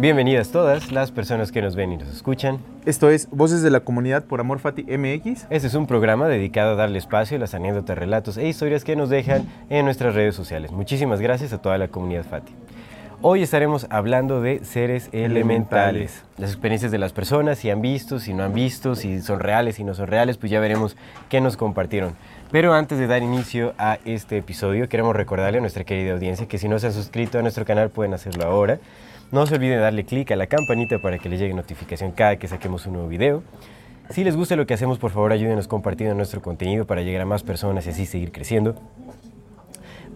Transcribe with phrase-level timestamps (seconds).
[0.00, 2.60] Bienvenidas todas las personas que nos ven y nos escuchan.
[2.86, 5.48] Esto es Voces de la Comunidad por Amor Fati MX.
[5.50, 8.94] Este es un programa dedicado a darle espacio a las anécdotas, relatos e historias que
[8.94, 10.70] nos dejan en nuestras redes sociales.
[10.70, 12.52] Muchísimas gracias a toda la comunidad Fati.
[13.22, 18.32] Hoy estaremos hablando de seres elementales, las experiencias de las personas, si han visto, si
[18.34, 20.96] no han visto, si son reales, si no son reales, pues ya veremos
[21.28, 22.14] qué nos compartieron.
[22.52, 26.58] Pero antes de dar inicio a este episodio, queremos recordarle a nuestra querida audiencia que
[26.58, 28.78] si no se han suscrito a nuestro canal pueden hacerlo ahora.
[29.30, 32.36] No se olviden de darle clic a la campanita para que les llegue notificación cada
[32.36, 33.42] que saquemos un nuevo video.
[34.08, 37.26] Si les gusta lo que hacemos, por favor ayúdenos compartiendo nuestro contenido para llegar a
[37.26, 38.74] más personas y así seguir creciendo.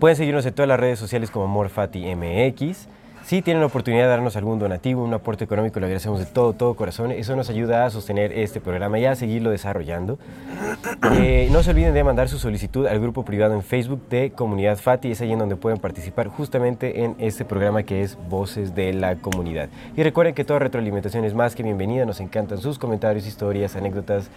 [0.00, 2.88] Pueden seguirnos en todas las redes sociales como MorFatiMX.
[3.24, 6.52] Si tienen la oportunidad de darnos algún donativo, un aporte económico, lo agradecemos de todo,
[6.52, 7.12] todo corazón.
[7.12, 10.18] Eso nos ayuda a sostener este programa y a seguirlo desarrollando.
[11.14, 14.78] Eh, no se olviden de mandar su solicitud al grupo privado en Facebook de Comunidad
[14.78, 15.10] Fati.
[15.10, 19.16] Es ahí en donde pueden participar justamente en este programa que es Voces de la
[19.16, 19.68] Comunidad.
[19.96, 22.04] Y recuerden que toda retroalimentación es más que bienvenida.
[22.06, 24.30] Nos encantan sus comentarios, historias, anécdotas,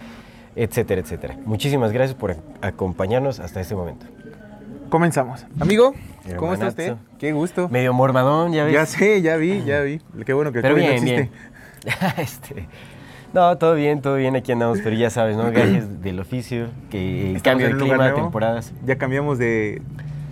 [0.54, 1.36] etcétera, etcétera.
[1.44, 4.06] Muchísimas gracias por acompañarnos hasta este momento.
[4.88, 5.46] Comenzamos.
[5.60, 5.92] Amigo,
[6.36, 6.68] ¿cómo está Hermanazo.
[6.68, 6.94] usted?
[7.18, 7.68] Qué gusto.
[7.68, 8.72] Medio mormadón, ya ves.
[8.74, 10.00] Ya sé, ya vi, ya vi.
[10.24, 11.04] Qué bueno que el no existe.
[11.04, 11.30] bien.
[12.18, 12.68] este,
[13.32, 15.44] no, todo bien, todo bien, aquí andamos, pero ya sabes, ¿no?
[15.50, 18.16] Gajes del oficio, que Estamos cambio de clima, nuevo.
[18.22, 18.72] temporadas.
[18.84, 19.82] Ya cambiamos de,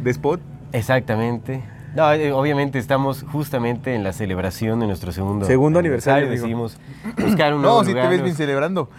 [0.03, 0.41] de spot.
[0.72, 1.62] Exactamente.
[1.94, 6.42] No, eh, obviamente estamos justamente en la celebración de nuestro segundo, Segundo aniversario, amigo.
[6.42, 6.76] Decidimos
[7.16, 8.91] buscar un nuevo No, si te ves nos- bien celebrando.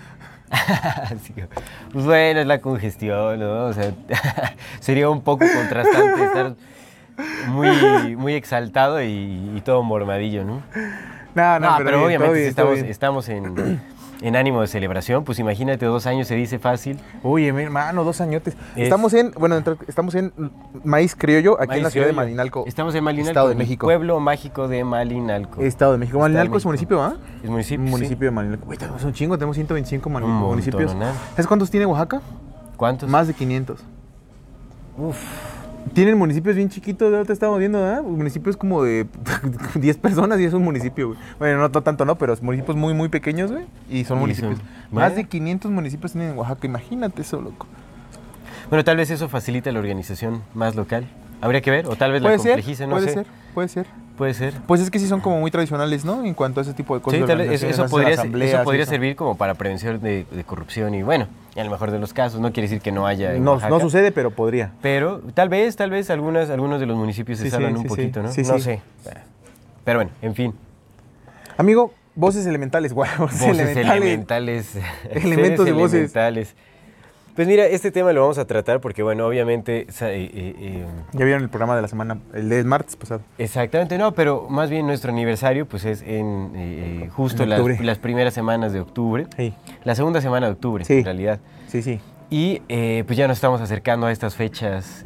[1.91, 3.65] Pues bueno, es la congestión, ¿no?
[3.65, 3.91] O sea,
[4.79, 6.55] sería un poco contrastante estar
[7.47, 10.61] muy, muy exaltado y, y todo mormadillo, ¿no?
[11.35, 13.81] No, no, No, pero, bien, todo obviamente bien, estamos, estamos en,
[14.27, 16.99] en ánimo de celebración, pues imagínate, dos años se dice fácil.
[17.23, 18.55] Oye, mi hermano, dos añotes.
[18.75, 20.33] Es- Estamos en, bueno, entre- estamos en
[20.83, 22.13] Maíz Criollo, aquí en la ciudad de.
[22.13, 22.63] Malinalco.
[22.65, 23.85] Estamos en Malinalco, Estado de México.
[23.87, 25.61] Pueblo mágico de Malinalco.
[25.61, 26.17] Estado de México.
[26.17, 26.69] Estado Malinalco es México.
[26.69, 27.15] municipio, ¿ah?
[27.43, 27.85] Es municipio.
[27.85, 27.91] sí.
[27.91, 28.69] municipio de Malinalco.
[28.69, 30.91] Uy, tenemos un chingo, tenemos 125 mani- Un municipios.
[31.31, 32.21] ¿Sabes cuántos tiene Oaxaca?
[32.77, 33.07] ¿Cuántos?
[33.09, 33.79] Más de 500.
[34.97, 35.17] Uf.
[35.93, 38.01] Tienen municipios bien chiquitos, de ahorita estamos viendo, ¿ah?
[38.01, 39.05] Municipios como de
[39.75, 41.19] 10 personas y es un municipio, güey.
[41.39, 43.65] Bueno, no, no tanto, no, pero municipios muy, muy pequeños, güey.
[43.89, 44.57] Y son Y municipios.
[44.57, 47.67] son- Más de 500 municipios tienen en Oaxaca, imagínate eso, loco.
[48.69, 51.07] Bueno, tal vez eso facilita la organización más local.
[51.39, 53.13] Habría que ver, o tal vez la Puede ser, complejice, no puede sé.
[53.13, 53.85] ser, puede ser.
[54.17, 54.53] Puede ser.
[54.65, 56.23] Pues es que sí son como muy tradicionales, ¿no?
[56.23, 57.19] En cuanto a ese tipo de cosas.
[57.19, 58.89] Sí, tal vez eso, podría, eso podría eso.
[58.91, 62.39] servir como para prevención de, de corrupción y bueno, en el mejor de los casos,
[62.39, 64.71] no quiere decir que no haya en No, Oaxaca, no sucede, pero podría.
[64.81, 67.87] Pero tal vez, tal vez algunas, algunos de los municipios se Sí, salvan un sí,
[67.89, 68.31] poquito, ¿no?
[68.31, 68.81] Sí, no sé.
[69.83, 70.53] Pero bueno, en fin.
[71.57, 73.09] Amigo, voces elementales, güey.
[73.17, 74.01] Voces, Voces elementales.
[74.01, 74.77] elementales.
[75.11, 75.93] Elementos de voces.
[75.93, 76.55] elementales.
[77.35, 81.25] Pues mira, este tema lo vamos a tratar porque, bueno, obviamente, eh, eh, eh, Ya
[81.25, 83.21] vieron el programa de la semana, el del martes pasado.
[83.37, 87.49] exactamente, no, pero más bien nuestro aniversario, pues es en eh, justo En
[87.85, 89.53] las, primeras semanas de octubre, Sí,
[89.83, 90.99] la segunda semana de octubre, Sí.
[90.99, 91.39] en realidad.
[91.67, 91.99] sí, sí.
[92.29, 92.59] Y
[93.03, 95.03] pues ya nos estamos acercando a estas fechas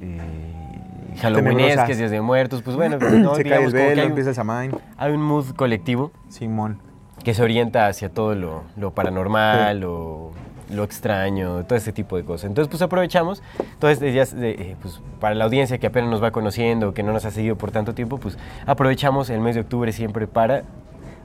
[1.22, 4.30] halloweenescas, días de muertos, pues bueno, no, Se cae digamos el como que velo, empieza
[4.30, 4.72] el samán.
[4.98, 6.80] hay un mood colectivo Simón.
[7.24, 10.32] que se orienta hacia todo lo, lo paranormal, lo,
[10.70, 12.46] lo extraño, todo ese tipo de cosas.
[12.46, 13.42] Entonces, pues aprovechamos.
[13.60, 17.26] Entonces, ya, eh, pues, para la audiencia que apenas nos va conociendo, que no nos
[17.26, 20.64] ha seguido por tanto tiempo, pues aprovechamos el mes de octubre siempre para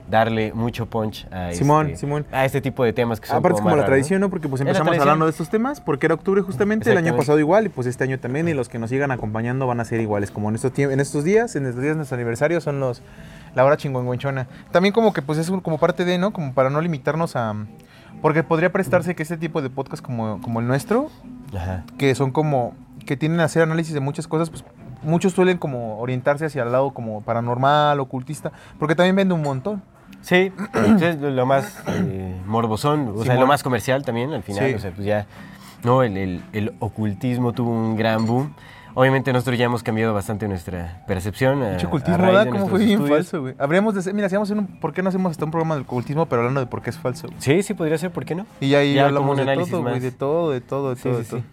[0.09, 2.27] darle mucho punch a, Simón, este, Simón.
[2.31, 4.29] a este tipo de temas que son Aparte es como la tradición, ¿no?
[4.29, 7.67] Porque pues empezamos hablando de estos temas, porque era octubre justamente, el año pasado igual,
[7.67, 10.31] y pues este año también, y los que nos sigan acompañando van a ser iguales,
[10.31, 13.01] como en estos, en estos días, en estos días de nuestro aniversario son los,
[13.55, 14.47] la hora chingüengüenchona.
[14.73, 16.33] También como que pues es un- como parte de, ¿no?
[16.33, 17.55] Como para no limitarnos a...
[18.25, 21.11] Porque podría prestarse que este tipo de podcast como, como el nuestro,
[21.55, 21.85] Ajá.
[21.99, 22.73] que son como
[23.05, 24.65] que tienen a hacer análisis de muchas cosas, pues
[25.03, 29.83] muchos suelen como orientarse hacia el lado como paranormal, ocultista, porque también vende un montón.
[30.23, 30.51] Sí,
[31.03, 33.41] es lo más eh, morbosón, o sea, Simón.
[33.41, 34.75] lo más comercial también al final, Sí.
[34.75, 35.27] o sea, pues ya,
[35.83, 38.55] no, el, el- el ocultismo tuvo un gran boom.
[38.97, 41.63] Obviamente nosotros ya hemos cambiado bastante nuestra percepción.
[41.63, 42.45] a- ocultismo, raíz ¿verdad?
[42.45, 43.55] de Cómo fue bien falso, güey.
[43.59, 46.43] Habríamos de mira, hacer un, ¿por qué no hacemos hasta un programa del ocultismo, pero
[46.43, 47.29] hablando de por qué es falso?
[47.39, 48.47] Sí, sí, podría ser, ¿por qué no?
[48.61, 51.03] Y ahí Ya como hablamos un de todo, güey, de todo, de todo, de Sí,
[51.03, 51.41] todo, sí, de todo.
[51.41, 51.47] sí.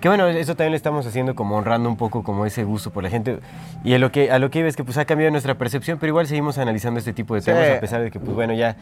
[0.00, 3.02] Que bueno, eso también lo estamos haciendo como honrando un poco como ese gusto por
[3.02, 3.40] la gente.
[3.82, 5.98] Y a lo que, a lo que iba es que pues ha cambiado nuestra percepción,
[5.98, 8.76] pero igual seguimos analizando este tipo de temas a pesar de que pues bueno, ya...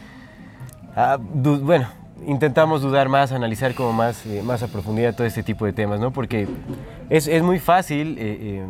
[0.94, 1.88] ah, bueno,
[2.26, 6.00] intentamos dudar más, analizar como más, eh, más a profundidad todo este tipo de temas,
[6.00, 6.10] ¿no?
[6.10, 6.46] Porque
[7.10, 8.64] es, es muy fácil eh, eh,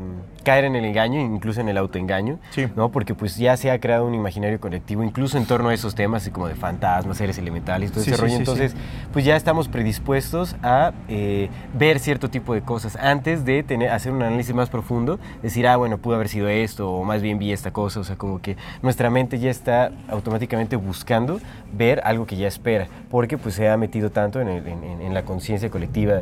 [0.44, 2.66] caer en el engaño, incluso en el autoengaño, Sí.
[2.76, 2.90] ¿no?
[2.90, 6.22] Porque pues ya se ha creado un imaginario colectivo, incluso en torno a esos temas,
[6.22, 8.36] así como de fantasmas, seres elementales, todo Sí, ese sí, rollo.
[8.36, 8.74] Entonces,
[9.12, 14.12] pues ya estamos predispuestos a eh, ver cierto tipo de cosas antes de tener, hacer
[14.12, 17.52] un análisis más profundo, decir, ah, bueno, pudo haber sido esto, o más bien vi
[17.52, 21.40] esta cosa, o sea, como que nuestra mente ya está automáticamente buscando
[21.72, 25.14] ver algo que ya espera, porque pues se ha metido tanto en, el- en- en-
[25.14, 26.20] la conciencia colectiva,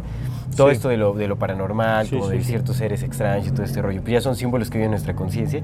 [0.57, 2.49] todo esto de lo, de lo paranormal, Sí, como sí, de sí.
[2.51, 5.15] ciertos seres extraños y todo este rollo, pues ya son símbolos que viven en nuestra
[5.15, 5.63] conciencia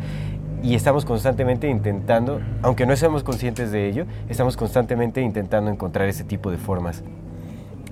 [0.62, 6.24] y estamos constantemente intentando, aunque no seamos conscientes de ello, estamos constantemente intentando encontrar ese
[6.24, 7.02] tipo de formas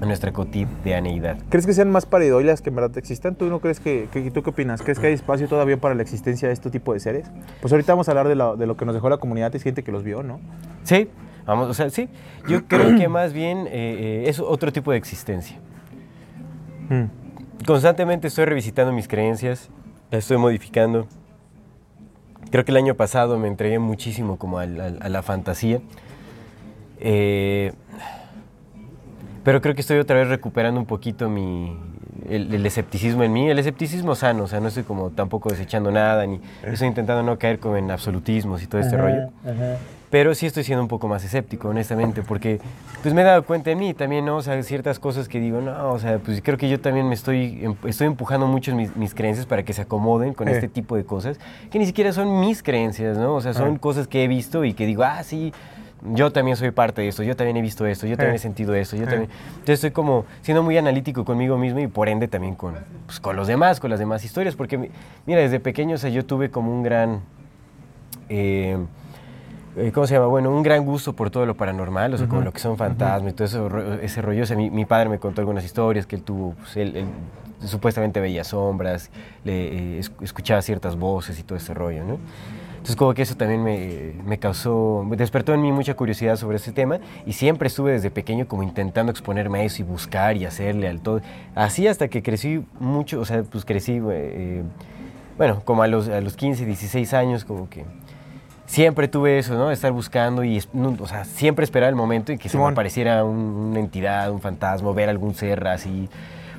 [0.00, 1.38] en nuestra cotidianeidad.
[1.48, 3.34] ¿Crees que sean más pareidoilas que en verdad existan?
[3.34, 4.80] ¿Tú no crees que, que- tú qué opinas?
[4.82, 7.26] ¿Crees que hay espacio todavía para la existencia de este tipo de seres?
[7.60, 9.58] Pues ahorita vamos a hablar de, la- de lo que nos dejó la comunidad, hay
[9.60, 10.38] gente que los vio, ¿no?
[10.84, 11.08] Sí,
[11.46, 12.08] vamos, o sea, sí.
[12.48, 15.56] Yo creo que más bien eh, eh, es otro tipo de existencia.
[17.66, 19.68] Constantemente estoy revisitando mis creencias,
[20.10, 21.06] las estoy modificando.
[22.50, 25.80] Creo que el año pasado me entregué muchísimo como a la fantasía.
[27.00, 27.72] Eh,
[29.44, 31.76] pero creo que estoy otra vez recuperando un poquito mi,
[32.28, 35.90] el, el escepticismo en mí, el escepticismo sano, o sea, no estoy como tampoco desechando
[35.90, 39.28] nada, ni estoy intentando no caer como en absolutismos y todo este rollo.
[40.10, 42.60] Pero sí estoy siendo un poco más escéptico, honestamente, porque
[43.02, 44.36] pues me he dado cuenta en mí también, ¿no?
[44.36, 47.14] O sea, ciertas cosas que digo, no, o sea, pues creo que yo también me
[47.14, 50.52] estoy, em- estoy empujando mucho mis, mis creencias para que se acomoden con Eh.
[50.52, 51.38] este tipo de cosas,
[51.70, 53.34] que ni siquiera son mis creencias, ¿no?
[53.34, 53.78] O sea, son Ah.
[53.78, 55.52] cosas que he visto y que digo, ah, sí,
[56.14, 58.36] yo también soy parte de esto, yo también he visto esto, yo también Eh.
[58.36, 59.06] he sentido esto, yo Eh.
[59.08, 59.30] también...
[59.50, 63.36] Entonces estoy como siendo muy analítico conmigo mismo y por ende también con, pues, con
[63.36, 64.88] los demás, con las demás historias, porque mi-
[65.26, 67.20] mira, desde pequeño, o sea, yo tuve como un gran...
[69.78, 70.26] eh, eh, ¿Cómo se llama?
[70.26, 73.32] Bueno, un gran gusto por todo lo paranormal, o sea, como lo que son fantasmas
[73.32, 74.42] y todo eso, ese rollo.
[74.42, 77.06] O sea, mi, mi padre me contó algunas historias que él tuvo, pues, él, él
[77.66, 79.10] supuestamente veía sombras,
[79.44, 82.18] le, eh, esc- escuchaba ciertas voces y todo ese rollo, ¿no?
[82.72, 86.70] Entonces, como que eso también me, me causó, despertó en mí mucha curiosidad sobre ese
[86.72, 90.88] tema y siempre estuve desde pequeño como intentando exponerme a eso y buscar y hacerle
[90.88, 91.20] al todo.
[91.56, 94.62] Así hasta que crecí mucho, o sea, pues crecí, eh,
[95.36, 97.84] bueno, como a los, a los 15, 16 años, como que
[98.68, 99.72] siempre tuve eso, ¿no?
[99.72, 100.62] Estar buscando y,
[101.00, 104.40] o sea, siempre esperar el momento en que se me apareciera un- una entidad, un
[104.40, 106.08] fantasma, ver algún ser así.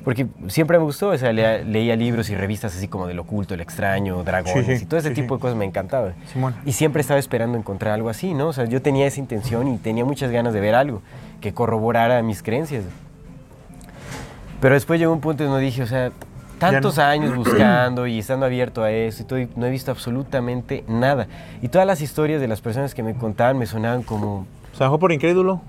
[0.04, 3.60] Porque siempre me gustó, o sea, leía libros y revistas así como del oculto, el
[3.60, 6.12] extraño, dragones Sí, sí, y todo ese sí, tipo de cosas me encantaba.
[6.32, 6.54] Simón.
[6.64, 8.48] Y siempre estaba esperando encontrar algo así, ¿no?
[8.48, 11.02] O sea, yo tenía esa intención y tenía muchas ganas de ver algo
[11.40, 12.84] que corroborara mis creencias.
[14.60, 16.12] Pero después llegó un punto en donde dije, o sea,
[16.60, 17.02] tantos no.
[17.02, 21.26] años buscando y estando abierto a eso y todo, y no he visto absolutamente nada.
[21.62, 24.46] Y todas las historias de las personas que me contaban me sonaban como,
[24.80, 25.60] sea, mejor por incrédulo.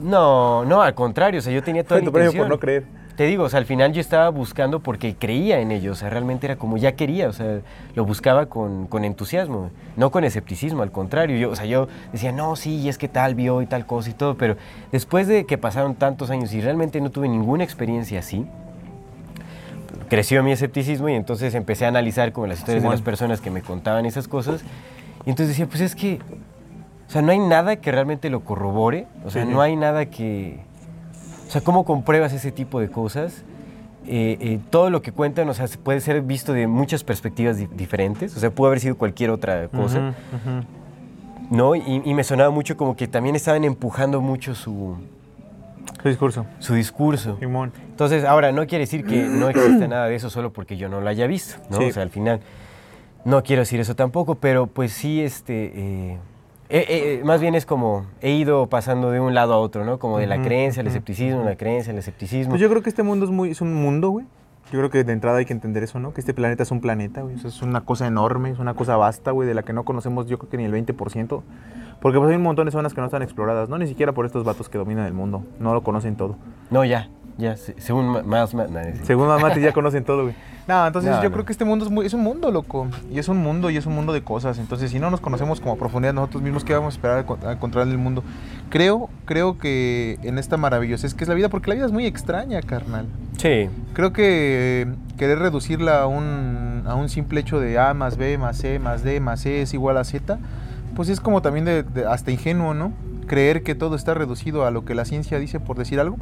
[0.00, 2.44] no, no, al contrario, o sea, yo tenía toda la intención.
[2.44, 2.84] por no creer.
[3.16, 6.08] Te digo, o sea, al final yo estaba buscando porque creía en ello, o sea,
[6.08, 7.60] realmente era como ya quería, o sea,
[7.94, 12.32] lo buscaba con, con entusiasmo, no con escepticismo, al contrario, yo, o sea, yo decía,
[12.32, 14.56] no, sí, y es que tal vio y tal cosa y todo, pero
[14.90, 18.46] después de que pasaron tantos años y realmente no tuve ninguna experiencia así,
[20.10, 23.50] creció mi escepticismo y entonces empecé a analizar como las historias de las personas que
[23.50, 24.62] me contaban esas cosas,
[25.24, 26.18] y entonces decía, pues es que,
[27.08, 30.06] o sea, no hay nada que realmente lo corrobore, o sea, Sí, no hay nada
[30.06, 30.60] que...
[31.48, 33.42] O sea, ¿cómo compruebas ese tipo de cosas?
[34.06, 37.56] Eh, eh, todo lo que cuentan, o sea, se puede ser visto de muchas perspectivas
[37.56, 38.36] di- diferentes.
[38.36, 40.14] O sea, pudo haber sido cualquier otra cosa.
[41.50, 41.74] ¿no?
[41.74, 44.94] Y, y me sonaba mucho como que también estaban empujando mucho su,
[46.02, 46.46] Su discurso.
[46.58, 47.36] su discurso.
[47.38, 47.72] Simón.
[47.90, 51.00] Entonces, ahora, no quiere decir que no exista nada de eso solo porque yo no
[51.00, 51.78] lo haya visto, ¿no?
[51.78, 51.84] Sí.
[51.84, 52.40] O sea, al final,
[53.24, 55.64] no quiero decir eso tampoco, pero pues sí, este...
[55.74, 56.18] eh,
[56.72, 59.98] eh, eh, más bien es como he ido pasando de un lado a otro, ¿no?
[59.98, 62.50] Como de la creencia al escepticismo, la creencia al escepticismo.
[62.50, 64.24] Pues yo creo que este mundo es muy es un mundo, güey.
[64.70, 66.14] Yo creo que de entrada hay que entender eso, ¿no?
[66.14, 67.34] Que este planeta es un planeta, güey.
[67.34, 69.84] O sea, es una cosa enorme, es una cosa vasta, güey, de la que no
[69.84, 71.42] conocemos yo creo que ni el 20%.
[72.00, 73.76] Porque pues hay un montón de zonas que no están exploradas, ¿no?
[73.78, 75.44] Ni siquiera por estos vatos que dominan el mundo.
[75.58, 76.36] No lo conocen todo.
[76.70, 77.08] No, ya.
[77.38, 78.54] Ya, se- según más...
[79.04, 80.34] Según mamá, ya conocen todo, güey.
[80.68, 81.32] No, entonces No, yo no.
[81.32, 82.86] creo que este mundo es, muy, es un mundo, loco.
[83.10, 84.58] Y es un mundo, y es un mundo de cosas.
[84.58, 87.26] Entonces, si no nos conocemos como a profundidad nosotros mismos, ¿qué vamos a esperar a
[87.26, 88.22] encont- a encontrar en el mundo?
[88.68, 91.92] Creo, creo que en esta maravillosa es que es la vida, porque la vida es
[91.92, 93.06] muy extraña, carnal.
[93.38, 98.36] Sí, Creo que querer reducirla a un, a un simple hecho de A más B
[98.38, 100.38] más C más D más E es igual a Z,
[101.00, 102.92] pues es como también de, de- hasta ingenuo, ¿no?
[103.26, 106.18] Creer que todo está reducido a lo que la ciencia dice por decir algo,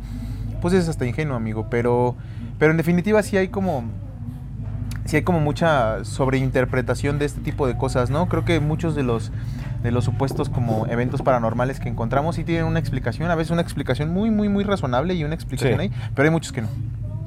[0.62, 1.66] pues es hasta ingenuo, amigo.
[1.68, 2.14] Pero,
[2.60, 3.82] pero en definitiva sí hay como,
[5.04, 8.28] sí hay como mucha sobreinterpretación de este tipo de cosas, ¿no?
[8.28, 9.32] Creo que muchos de los
[9.82, 13.62] de los supuestos como eventos paranormales que encontramos sí tienen una explicación, a veces una
[13.62, 15.86] explicación muy, muy, muy razonable y una explicación Sí.
[15.86, 16.68] ahí, pero hay muchos que no.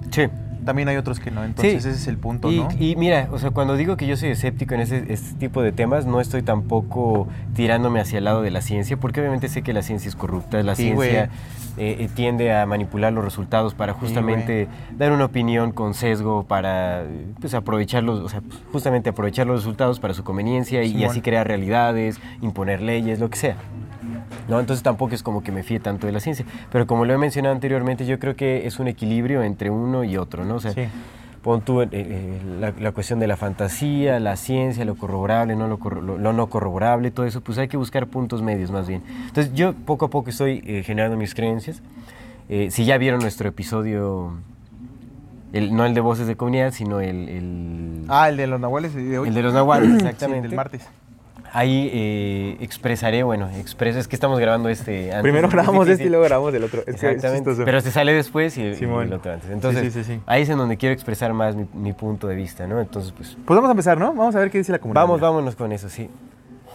[0.09, 0.23] sí.
[0.65, 1.89] También hay otros que no, entonces Sí.
[1.89, 2.69] ese es el punto, Y, ¿no?
[2.79, 5.71] y mira, o sea, cuando digo que yo soy escéptico en ese este tipo de
[5.71, 9.73] temas, no estoy tampoco tirándome hacia el lado de la ciencia, porque obviamente sé que
[9.73, 11.29] la ciencia es corrupta, la Sí, ciencia
[11.77, 17.03] eh, eh, tiende a manipular los resultados para justamente dar una opinión con sesgo, para
[17.39, 18.41] pues, aprovechar los, o sea,
[18.71, 23.37] justamente aprovechar los resultados para su conveniencia y, así crear realidades, imponer leyes, lo que
[23.37, 23.55] sea.
[24.47, 24.59] ¿No?
[24.59, 26.45] Entonces tampoco es como que me fíe tanto de la ciencia.
[26.71, 30.17] Pero como lo he mencionado anteriormente, yo creo que es un equilibrio entre uno y
[30.17, 30.55] otro, ¿no?
[30.55, 30.83] O sea, Sí.
[31.41, 35.67] pon tú eh, eh, la, la cuestión de la fantasía, la ciencia, lo corroborable, no
[35.67, 38.87] lo, corro- lo- lo no corroborable, todo eso, pues hay que buscar puntos medios más
[38.87, 39.01] bien.
[39.27, 41.81] Entonces yo poco a poco estoy eh, generando mis creencias.
[42.49, 44.33] Eh, si ya vieron nuestro episodio,
[45.53, 48.93] el- no el de Voces de Comunidad, sino el, el, Ah, el de los nahuales
[48.93, 49.27] de hoy.
[49.29, 50.47] el de los nahuales, Sí, exactamente.
[50.47, 50.87] del martes.
[51.53, 56.05] Ahí eh, expresaré, bueno, expreso, es que estamos grabando este antes, Primero es grabamos este
[56.05, 56.81] y luego grabamos el otro.
[56.87, 59.49] Es Exactamente, pero se sale después y, el otro antes.
[59.49, 60.21] Entonces, sí, sí, sí.
[60.25, 62.79] ahí es en donde quiero expresar más mi, mi punto de vista, ¿no?
[62.79, 64.13] Entonces, pues, Pues vamos a empezar, ¿no?
[64.13, 65.01] Vamos a ver qué dice la comunidad.
[65.01, 66.09] vamos, vámonos con eso, sí.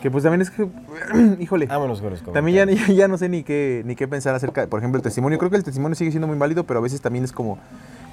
[0.03, 0.69] Que pues también es que,
[1.41, 4.67] híjole, Vámonos con los también ya, ya, no sé ni qué, ni qué pensar acerca,
[4.67, 5.39] por ejemplo, el testimonio.
[5.39, 7.59] Creo que el testimonio sigue siendo muy válido, pero a veces también es como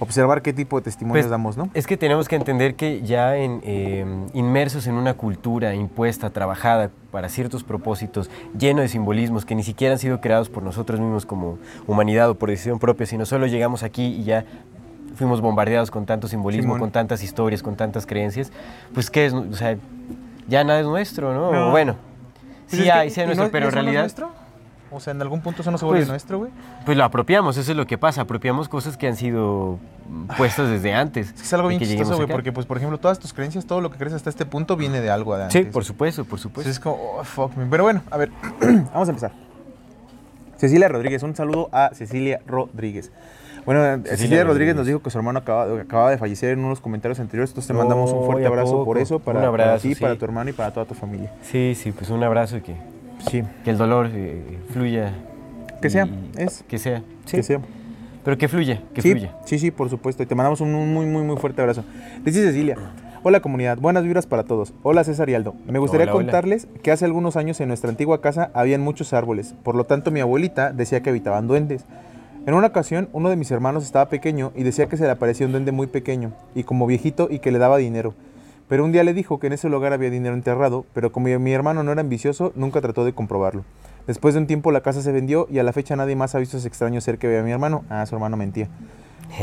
[0.03, 1.69] observar qué tipo de testimonios Pues, damos, ¿no?
[1.74, 6.91] Es que tenemos que entender que ya en, eh, inmersos en una cultura impuesta, trabajada
[7.12, 11.25] para ciertos propósitos, lleno de simbolismos que ni siquiera han sido creados por nosotros mismos
[11.25, 11.57] como
[11.88, 14.45] humanidad o por decisión propia, sino solo llegamos aquí y ya
[15.15, 16.79] fuimos bombardeados con tanto simbolismo, Simón.
[16.79, 18.51] con tantas historias, con tantas creencias,
[18.93, 19.77] pues qué es, o sea,
[20.48, 21.51] ya nada es nuestro, ¿no?
[21.51, 21.72] No.
[21.72, 21.95] Bueno,
[22.69, 24.01] Pues sí es que- hay, sí hay ¿y nuestro, no- pero en no es realidad
[24.01, 24.42] nuestro?
[24.93, 26.51] O sea, en algún punto eso no se vuelve Pues, nuestro, güey.
[26.85, 30.69] pues lo apropiamos, eso es lo que pasa, apropiamos cosas que han sido mm, puestas
[30.69, 31.27] desde antes.
[31.27, 33.81] Es que es algo bien chistoso, güey, porque, pues, por ejemplo, todas tus creencias, todo
[33.81, 36.69] lo que crees hasta este punto viene de algo de Sí, por supuesto, por supuesto.
[36.69, 37.65] Entonces es como, oh, fuck me.
[37.65, 38.31] Pero bueno, a ver,
[38.93, 39.31] vamos a empezar.
[40.57, 43.12] Cecilia Rodríguez, un saludo a Cecilia Rodríguez.
[43.65, 44.75] Bueno, eh, Cecilia, Cecilia Rodríguez Rodríguez.
[44.75, 47.73] nos dijo que su hermano acaba, acababa de fallecer en unos comentarios anteriores, entonces te
[47.73, 50.01] mandamos un fuerte ¿y a abrazo por eso, para, Un para abrazo, ti, sí.
[50.01, 51.31] para tu hermano y para toda tu familia.
[51.43, 52.75] Sí, sí, pues un abrazo y que,
[53.29, 55.13] Sí, que el dolor eh, fluya.
[55.81, 56.63] Que sea, y- es.
[56.67, 57.37] Que sea, sí.
[57.37, 57.59] que sea.
[58.23, 59.35] Pero que fluya, que sí, fluya.
[59.45, 60.23] sí, sí, por supuesto.
[60.23, 61.83] Y te mandamos un muy, muy, muy fuerte abrazo.
[62.23, 62.77] Dice Cecilia.
[63.25, 64.73] Hola comunidad, buenas vibras para todos.
[64.83, 65.55] Hola César y Aldo.
[65.65, 66.23] Me gustaría Hola, hola.
[66.25, 70.11] contarles que hace algunos años en nuestra antigua casa habían muchos árboles, por lo tanto
[70.11, 71.85] mi abuelita decía que habitaban duendes.
[72.45, 75.45] En una ocasión uno de mis hermanos estaba pequeño y decía que se le aparecía
[75.45, 78.13] un duende muy pequeño y como viejito y que le daba dinero.
[78.73, 81.53] Pero un día le dijo que en ese lugar había dinero enterrado, pero como mi
[81.53, 83.63] hermano no era ambicioso, nunca trató de comprobarlo.
[84.07, 86.39] Después de un tiempo la casa se vendió y a la fecha nadie más ha
[86.39, 87.85] visto ese extraño ser que veía a mi hermano.
[87.91, 88.69] Ah, su hermano mentía.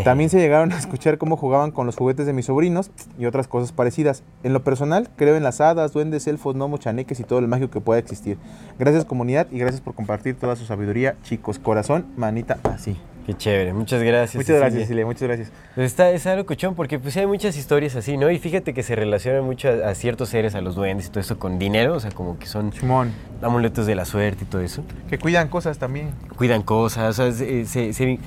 [0.02, 3.46] También se llegaron a escuchar cómo jugaban con los juguetes de mis sobrinos y otras
[3.46, 4.25] cosas parecidas.
[4.42, 7.70] En lo personal, creo en las hadas, duendes, elfos, gnomos, chaneques y todo el mágico
[7.70, 8.37] que pueda existir.
[8.80, 11.60] Gracias comunidad y gracias por compartir toda su sabiduría, chicos.
[11.60, 12.96] Corazón, manita, así.
[13.30, 14.34] Qué chévere, muchas gracias.
[14.34, 15.06] Muchas gracias, Cecilia.
[15.06, 15.52] Muchas gracias.
[15.76, 18.28] Pues está, es algo cochón porque pues hay muchas historias así, ¿no?
[18.28, 21.20] Y fíjate que se relacionan mucho a, a ciertos seres, a los duendes y todo
[21.20, 24.62] eso con dinero, o sea, como que son Simón, amuletos de la suerte y todo
[24.62, 24.82] eso.
[25.08, 26.10] que cuidan cosas también.
[26.37, 28.18] Cuidan cosas, o sea, se- se- se-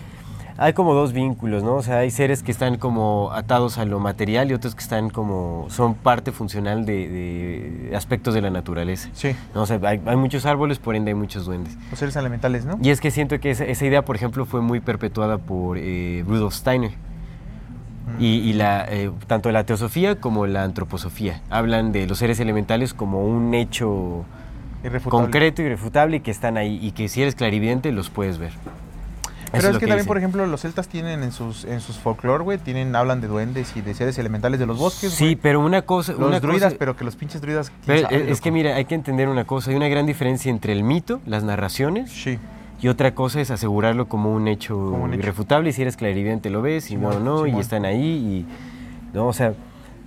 [0.57, 1.75] hay como dos vínculos, ¿no?
[1.75, 5.09] O sea, hay seres que están como atados a lo material y otros que están
[5.09, 9.09] como, son parte funcional de, de aspectos de la naturaleza.
[9.13, 9.63] Sí, ¿no?
[9.63, 11.75] O sea, hay, hay muchos árboles, por ende hay muchos duendes.
[11.89, 12.77] los seres elementales, ¿no?
[12.81, 16.23] Y es que siento que esa, esa idea, por ejemplo, fue muy perpetuada por eh,
[16.27, 16.91] Rudolf Steiner.
[18.19, 22.93] Y, y la, eh, tanto la teosofía como la antroposofía hablan de los seres elementales
[22.93, 24.25] como un hecho
[25.09, 28.51] concreto y irrefutable y que están ahí y que si eres clarividente los puedes ver.
[29.61, 30.07] Pero es, que, también, dicen.
[30.07, 33.75] por ejemplo, los celtas tienen en sus, en sus folclore, güey, tienen, hablan de duendes
[33.77, 36.13] y de seres elementales de los bosques, Sí, pero una cosa...
[36.13, 37.69] Los una druidas, cosa- pero que los pinches druidas...
[37.69, 39.71] ¿quién pero sabe, es, es que mira, hay que entender una cosa.
[39.71, 42.39] Hay una gran diferencia entre el mito, las narraciones, Sí.
[42.81, 45.19] y otra cosa es asegurarlo como un hecho, Como un hecho.
[45.21, 45.69] irrefutable.
[45.69, 48.01] Y si eres clarividente lo ves, y no, Simón, no, y están ahí.
[48.03, 48.45] Y,
[49.15, 49.53] no, o sea,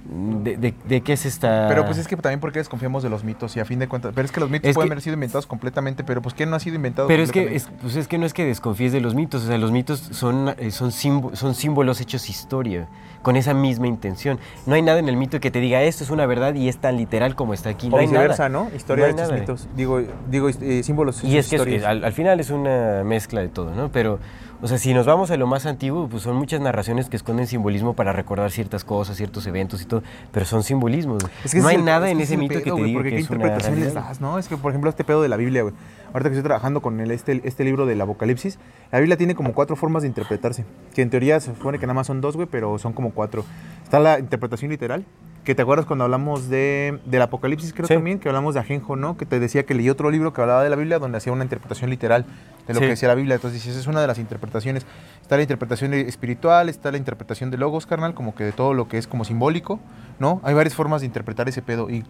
[0.09, 1.67] de, de- de qué se está...
[1.69, 4.13] Pero pues es que también porque desconfiamos de los mitos y a fin de cuentas.
[4.15, 6.51] Pero es que los mitos Es pueden que- haber sido inventados completamente, pero pues ¿quién
[6.51, 8.93] no ha sido inventado Pero es que, es, pues es que no es que desconfíes
[8.93, 12.89] de los mitos, o sea, los mitos son, eh, son, son símbolos hechos historia,
[13.23, 14.39] con esa misma intención.
[14.67, 16.79] No hay nada en el mito que te diga esto es una verdad y es
[16.79, 17.89] tan literal como está aquí.
[17.89, 18.49] No O hay viceversa.
[18.49, 18.71] ¿no?
[18.77, 19.69] Historia No de estos mitos.
[19.77, 21.25] Digo, digo eh, símbolos.
[21.25, 23.91] Y es que es- al final es una mezcla de todo, ¿no?
[23.91, 24.21] Pero,
[24.67, 27.47] o sea, si nos vamos a lo más antiguo, pues son muchas narraciones que esconden
[27.47, 31.23] simbolismo para recordar ciertas cosas, ciertos eventos y todo, pero son simbolismos.
[31.45, 33.17] Es que no hay el- nada es en ese mito que te diga porque que
[33.17, 34.41] qué es interpretación les das, ¿no?
[34.41, 35.73] Es que, por ejemplo, este pedo de la Biblia, güey.
[36.13, 38.59] Ahorita que estoy trabajando con el, este, este libro del Apocalipsis,
[38.91, 40.65] la Biblia tiene como cuatro formas de interpretarse.
[40.97, 43.45] Que en teoría se supone que nada más son dos, güey, pero son como cuatro.
[43.85, 45.05] Está la interpretación literal,
[45.47, 47.95] que te acuerdas cuando hablamos de, del Apocalipsis, creo Sí.
[47.95, 49.17] también, que hablamos de Ajenjo, ¿no?
[49.17, 51.45] Que te decía que leí otro libro que hablaba de la Biblia donde hacía una
[51.45, 52.27] interpretación literal
[52.67, 52.85] de lo Sí.
[52.85, 53.37] que decía la Biblia.
[53.37, 54.85] Entonces, esa es una de las interpretaciones.
[55.23, 58.89] Está la interpretación espiritual, está la interpretación de logos, carnal, como que de todo lo
[58.89, 59.79] que es como simbólico,
[60.19, 60.41] ¿no?
[60.43, 61.89] Hay varias formas de interpretar ese pedo.
[61.89, 62.03] Y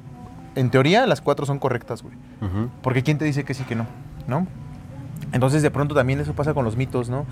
[0.55, 2.15] en teoría, las cuatro son correctas, güey.
[2.83, 3.87] Porque ¿quién te dice que sí que no?
[4.27, 4.47] ¿No?
[5.33, 7.27] Entonces de pronto también eso pasa con los mitos, ¿no?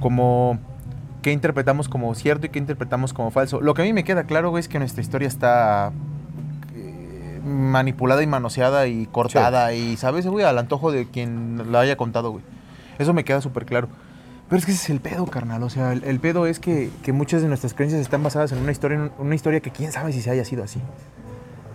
[0.00, 0.58] Como
[1.24, 3.62] qué interpretamos como cierto y qué interpretamos como falso.
[3.62, 5.90] Lo que a mí me queda claro, güey, es que nuestra historia está
[6.76, 10.44] eh, manipulada y manoseada y cortada y, ¿sabes, güey?
[10.44, 12.44] Al antojo de quien la haya contado, güey.
[12.98, 13.88] Eso me queda súper claro.
[14.50, 15.62] Pero es que ese es el pedo, carnal.
[15.62, 18.58] O sea, el, el pedo es que, que muchas de nuestras creencias están basadas en
[18.58, 20.78] una historia, en una historia que quién sabe si se haya sido así.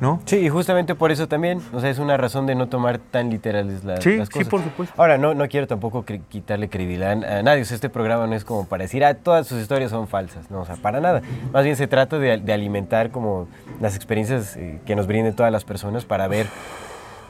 [0.01, 0.21] ¿No?
[0.25, 3.29] Sí, y justamente por eso también, o sea, es una razón de no tomar tan
[3.29, 4.47] literales la- Sí, las sí, cosas.
[4.47, 4.95] por supuesto.
[5.01, 8.45] Ahora, no, no quiero tampoco quitarle credibilidad a nadie, o sea, este programa no es
[8.45, 11.21] como para decir, ah, todas sus historias son falsas, no, o sea, para nada.
[11.51, 13.49] Más bien se trata de, de alimentar como
[13.81, 16.47] las experiencias eh, que nos brinden todas las personas para ver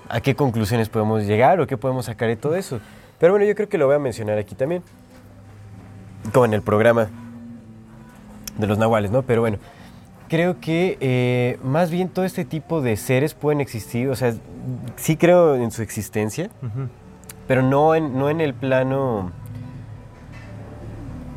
[0.07, 2.79] a qué conclusiones podemos llegar o qué podemos sacar de todo eso.
[3.19, 4.83] Pero bueno, yo creo que lo voy a mencionar aquí también,
[6.33, 7.07] como en el programa
[8.57, 9.23] de los nahuales, ¿no?
[9.23, 9.57] Pero bueno,
[10.29, 14.33] creo que eh, más bien todo este tipo de seres pueden existir, o sea,
[14.95, 16.49] sí creo en su existencia,
[17.47, 19.31] pero no en, no en el plano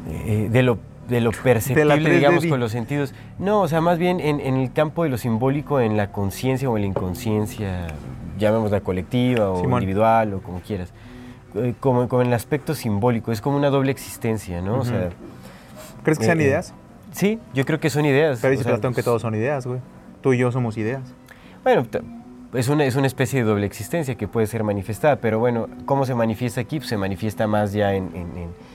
[0.08, 2.10] eh, de lo de lo perceptible, 3D.
[2.14, 3.12] digamos, con los sentidos.
[3.38, 6.70] No, o sea, más bien en, en el campo de lo simbólico, en la conciencia
[6.70, 7.88] o en la inconsciencia,
[8.38, 9.82] llamémosla colectiva o Simón.
[9.82, 10.92] individual o como quieras.
[11.54, 14.78] Eh, Como, como en el aspecto simbólico, es como una doble existencia, ¿no?
[14.78, 15.10] O sea,
[16.02, 16.72] ¿Crees que sean eh, ideas?
[17.12, 18.38] Sí, yo creo que son ideas.
[18.42, 19.80] Pero o dice sea, Platón que todos son ideas, güey.
[20.20, 21.02] Tú y yo somos ideas.
[21.64, 21.86] Bueno,
[22.54, 26.04] es una, es una especie de doble existencia que puede ser manifestada, pero bueno, ¿cómo
[26.04, 26.78] se manifiesta aquí?
[26.78, 28.72] Pues se manifiesta más ya en, en- en-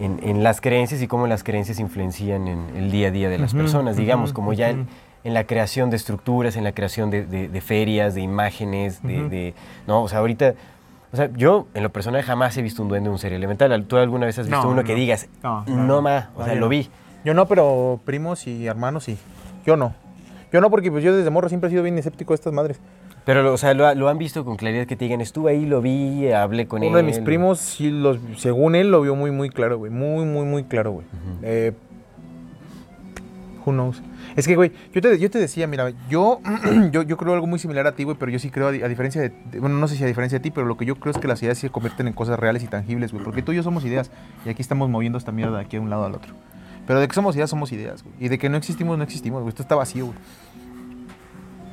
[0.00, 3.38] en- en las creencias y cómo las creencias influencian en el día a día de
[3.38, 4.86] las personas, digamos, como ya en,
[5.34, 9.54] la creación de estructuras, en la creación de, de- de ferias, de imágenes, de,
[9.86, 10.54] No, o sea, ahorita...
[11.10, 13.82] O sea, yo en lo personal jamás he visto un duende o un ser elemental.
[13.86, 16.68] ¿Tú alguna vez has visto No, uno que digas, No, no, ma, o sea, lo
[16.68, 16.88] vi?
[17.24, 19.18] Yo no, pero primos y hermanos sí.
[19.66, 19.94] Yo no.
[20.52, 22.80] Yo no, porque pues yo desde morro siempre he sido bien escéptico de estas madres.
[23.26, 25.82] Pero, o sea, lo, lo han visto con claridad que te digan, estuve ahí, lo
[25.82, 26.88] vi, hablé con él.
[26.88, 29.92] Uno de mis primos, sí, los, según él, lo vio muy, muy claro, güey.
[29.92, 31.06] Muy, muy, muy claro, güey.
[31.42, 31.72] Eh,
[33.66, 34.00] who knows?
[34.36, 36.40] Es que, güey, yo te, yo te decía, mira, yo,
[36.92, 38.82] yo, yo creo algo muy similar a ti, güey, pero yo sí creo, a, di-
[38.82, 40.86] a diferencia de, de- Bueno, no sé si a diferencia de ti, pero lo que
[40.86, 43.24] yo creo es que las ideas se convierten en cosas reales y tangibles, güey.
[43.24, 44.10] Porque tú y yo somos ideas.
[44.46, 46.32] Y aquí estamos moviendo esta mierda de aquí a un lado al otro.
[46.88, 48.14] Pero de que somos ideas, somos ideas, güey.
[48.18, 49.50] Y de que no existimos, no existimos, güey.
[49.50, 50.18] Esto está vacío, güey.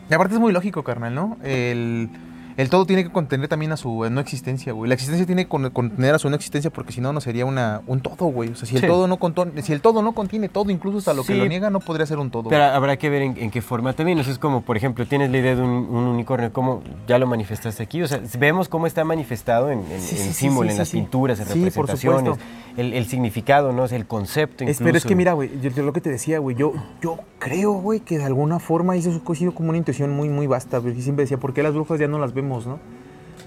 [0.09, 1.37] Y aparte es muy lógico, carnal, ¿no?
[1.41, 2.09] El,
[2.57, 4.87] el todo tiene que contener también a su no existencia, güey.
[4.87, 7.45] La existencia tiene que con- contener a su no existencia porque si no, no sería
[7.45, 8.49] una, un todo, güey.
[8.49, 8.87] O sea, si el, Sí.
[8.87, 11.69] todo no conto- si el todo no contiene todo, incluso hasta lo que lo niega,
[11.69, 12.49] no podría ser un todo.
[12.49, 12.75] Pero güey.
[12.75, 14.19] habrá que ver en, en qué forma también.
[14.19, 17.27] Eso es como, por ejemplo, tienes la idea de un, un unicornio, ¿cómo ya lo
[17.27, 18.01] manifestaste aquí?
[18.01, 20.89] O sea, vemos cómo está manifestado en, en, Sí, en sí, símbolo, sí, en las
[20.91, 22.37] pinturas, en representaciones,
[22.77, 23.83] el, el significado, ¿no?
[23.83, 24.83] O sea, el concepto Es- incluso.
[24.83, 27.73] pero es que mira, güey, yo, yo lo que te decía, güey, yo, yo creo,
[27.73, 30.99] güey, que de alguna forma eso ha sido como una intuición muy, muy vasta, güey.
[31.01, 32.79] Siempre decía, ¿por qué las brujas ya no las vemos, no?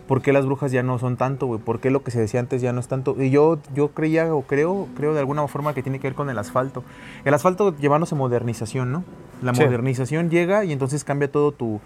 [0.06, 1.60] ¿Por qué las brujas ya no son tanto, güey?
[1.60, 3.14] ¿Por qué lo que se decía antes ya no es tanto?
[3.22, 6.30] Y yo, yo creía o creo, creo de alguna forma que tiene que ver con
[6.30, 6.82] el asfalto.
[7.26, 9.04] El asfalto llevándose modernización, ¿no?
[9.42, 9.62] La Sí.
[9.62, 11.80] modernización llega y entonces cambia todo tu,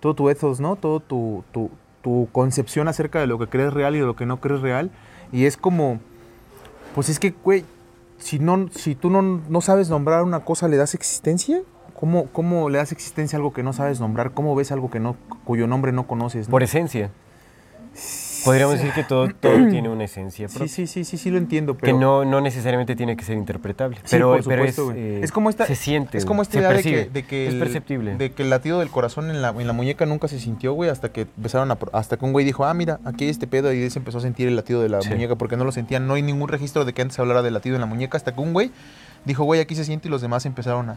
[0.00, 0.74] todo tu ethos, ¿no?
[0.76, 1.70] Todo tu, tu,
[2.02, 4.90] tu concepción acerca de lo que crees real y de lo que no crees real.
[5.30, 6.00] Y es como,
[6.94, 7.64] pues es que, güey,
[8.18, 11.62] si, no, si tú no, no sabes nombrar una cosa, ¿le das existencia?
[12.00, 14.32] ¿Cómo, ¿Cómo le das existencia a algo que no sabes nombrar?
[14.32, 16.48] ¿Cómo ves algo que no, cuyo nombre no conoces?
[16.48, 16.50] no?
[16.50, 17.10] Por esencia.
[18.44, 20.72] Podríamos decir que todo, todo tiene una esencia Sí, propia.
[20.74, 21.98] sí, sí, sí, sí lo entiendo, Que pero...
[21.98, 23.96] no, no necesariamente tiene que ser interpretable.
[23.98, 26.16] Sí, pero, por pero es, supuesto, eh, es como esta, se siente.
[26.16, 28.16] es como esta idea de que, de que es el, perceptible.
[28.16, 30.88] de que el latido del corazón en la, en la muñeca nunca se sintió, güey,
[30.88, 33.74] hasta que empezaron a, hasta que un güey dijo, ah, mira, aquí hay este pedo
[33.74, 35.10] y se empezó a sentir el latido de la Sí.
[35.10, 37.52] muñeca porque no lo sentían, no hay ningún registro de que antes se hablara del
[37.52, 38.70] latido en la muñeca, hasta que un güey
[39.26, 40.96] dijo, güey, aquí se siente y los demás empezaron a,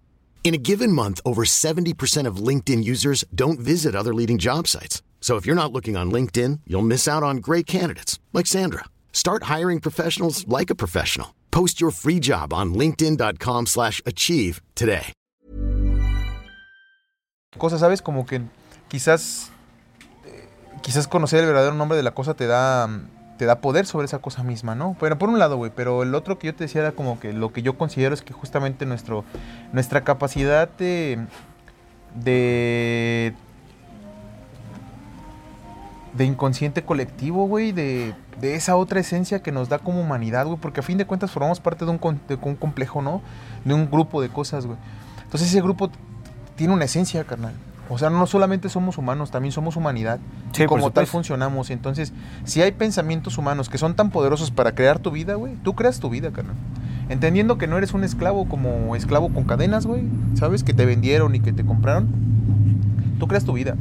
[0.43, 5.01] In a given month, over 70% of LinkedIn users don't visit other leading job sites.
[5.21, 8.85] So if you're not looking on LinkedIn, you'll miss out on great candidates like Sandra.
[9.13, 11.35] Start hiring professionals like a professional.
[11.51, 15.13] Post your free job on linkedin.com/achieve slash achieve today.
[17.57, 18.01] Cosas, ¿sabes?
[18.01, 18.41] Como que
[18.89, 19.51] quizás
[20.25, 20.47] eh,
[20.81, 24.05] quizás conocer el verdadero nombre de la cosa te da mm, te da poder sobre
[24.05, 24.95] esa cosa misma, ¿no?
[24.99, 27.33] Pero por un lado, güey, pero el otro que yo te decía era como que
[27.33, 29.25] lo que yo considero es que justamente nuestro
[29.73, 31.25] nuestra capacidad de
[32.13, 33.33] de
[36.13, 40.59] de inconsciente colectivo, güey, de, de esa otra esencia que nos da como humanidad, güey,
[40.59, 43.23] porque a fin de cuentas formamos parte de un, de un complejo, ¿no?
[43.65, 44.77] De un grupo de cosas, güey.
[45.23, 45.89] Entonces ese grupo
[46.55, 47.55] tiene una esencia, carnal.
[47.93, 50.19] O sea, no solamente somos humanos, también somos humanidad.
[50.53, 51.69] Sí, y como tal funcionamos.
[51.71, 52.13] Entonces,
[52.45, 55.99] si hay pensamientos humanos que son tan poderosos para crear tu vida, güey, tú creas
[55.99, 56.55] tu vida, carnal.
[57.09, 60.03] Entendiendo que no eres un esclavo como esclavo con cadenas, güey,
[60.35, 60.63] ¿sabes?
[60.63, 62.07] Que te vendieron y que te compraron.
[63.19, 63.75] Tú creas tu vida.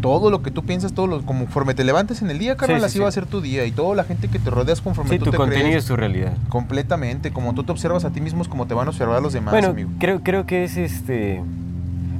[0.00, 2.84] Todo lo que tú piensas, todo lo, conforme te levantes en el día, carnal, sí,
[2.86, 2.98] así sí.
[2.98, 3.64] va a ser tu día.
[3.66, 5.84] Y toda la gente que te rodeas conforme Sí, tú tu te contenido crees.
[5.84, 6.32] es tu realidad.
[6.48, 7.30] Completamente.
[7.32, 9.52] Como tú te observas a ti mismo es como te van a observar los demás,
[9.52, 9.90] Bueno, amigo.
[9.98, 11.40] creo, creo que es este.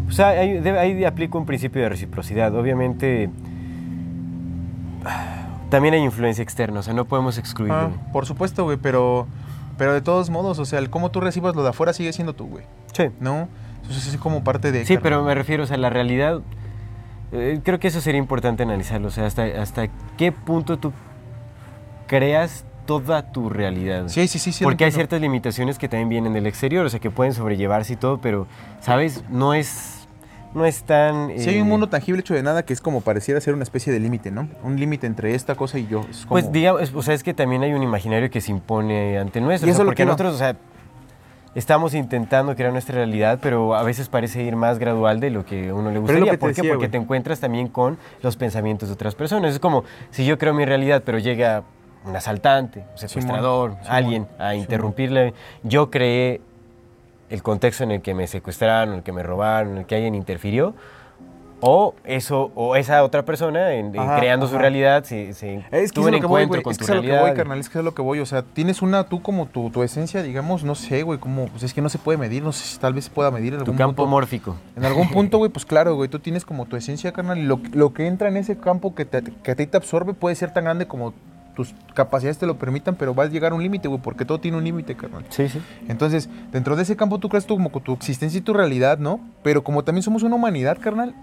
[0.09, 2.55] O sea, ahí, ahí aplica un principio de reciprocidad.
[2.55, 3.29] Obviamente,
[5.71, 7.77] también hay influencia externa, o sea, no podemos excluirlo.
[7.77, 9.27] Ah, por supuesto, güey, pero,
[9.79, 12.35] pero de todos modos, o sea, el cómo tú recibas lo de afuera sigue siendo
[12.35, 13.05] tú, güey, Sí.
[13.21, 13.49] ¿no?
[13.83, 14.85] Entonces es como parte de...
[14.85, 16.41] Sí, pero me refiero, o sea, la realidad.
[17.33, 19.09] eh, creo que eso sería importante analizarlo.
[19.09, 20.93] O sea, hasta, hasta qué punto tú
[22.09, 24.05] creas toda tu realidad.
[24.09, 24.65] Sí, sí, sí, sí.
[24.65, 27.97] Porque hay ciertas limitaciones que también vienen del exterior, o sea, que pueden sobrellevarse y
[27.97, 28.47] todo, pero,
[28.81, 29.23] ¿sabes?
[29.31, 29.96] No es,
[30.55, 31.31] no es tan...
[31.39, 33.63] Sí hay un eh, mundo tangible hecho de nada que es como pareciera ser una
[33.63, 34.49] especie de límite, ¿no?
[34.63, 36.01] Un límite entre esta cosa y yo.
[36.11, 36.41] Es como...
[36.41, 39.69] Pues digamos, o sea, es que también hay un imaginario que se impone ante nuestro.
[39.69, 40.57] Y o eso sea, es lo porque que nosotros, o sea,
[41.57, 45.71] estamos intentando crear nuestra realidad, pero a veces parece ir más gradual de lo que
[45.71, 46.39] a uno le gustaría.
[46.39, 46.61] ¿Por qué?
[46.61, 49.55] decía, Porque te encuentras también con los pensamientos de otras personas.
[49.55, 51.65] Es como si yo creo mi realidad, pero llega
[52.05, 55.33] un asaltante, un secuestrador, Simón, alguien a interrumpirle.
[55.63, 56.41] Yo creé
[57.31, 59.95] el contexto en el que me secuestraron, en el que me robaron, en el que
[59.97, 60.75] alguien interfirió.
[61.59, 65.91] O eso, o esa otra persona, en, en Ajá, creando su realidad, se, se Es
[65.91, 66.63] que tuvo es un a lo que voy, encuentro güey.
[66.65, 67.59] con Es tu que es lo que voy, carnal.
[67.59, 68.21] Es que es lo que voy.
[68.21, 71.63] O sea, tienes una, tú como tu, tu esencia, digamos, no sé, güey, como, pues
[71.63, 72.43] es que no se puede medir.
[72.43, 74.11] No sé si tal vez se pueda medir en tu algún campo punto.
[74.11, 74.57] mórfico.
[74.77, 77.39] En algún punto, güey, pues claro, güey, tú tienes como tu esencia, carnal.
[77.39, 80.13] Y lo, lo que entra en ese campo que, te- que a ti te absorbe
[80.13, 81.15] puede ser tan grande como
[81.57, 84.39] tus capacidades te lo permitan, pero va a llegar a un límite, güey, porque todo
[84.39, 85.25] tiene un límite, carnal.
[85.31, 85.61] Sí, sí.
[85.89, 89.19] Entonces, dentro de ese campo tú crees tú como tu existencia y tu realidad, ¿no?
[89.43, 91.15] Pero como también somos una humanidad, carnal,